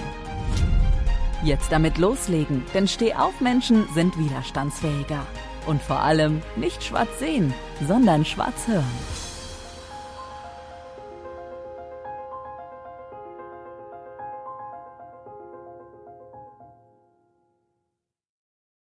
[1.44, 5.26] Jetzt damit loslegen, denn Stehaufmenschen sind widerstandsfähiger.
[5.66, 7.54] Und vor allem nicht schwarz sehen,
[7.88, 9.21] sondern schwarz hören.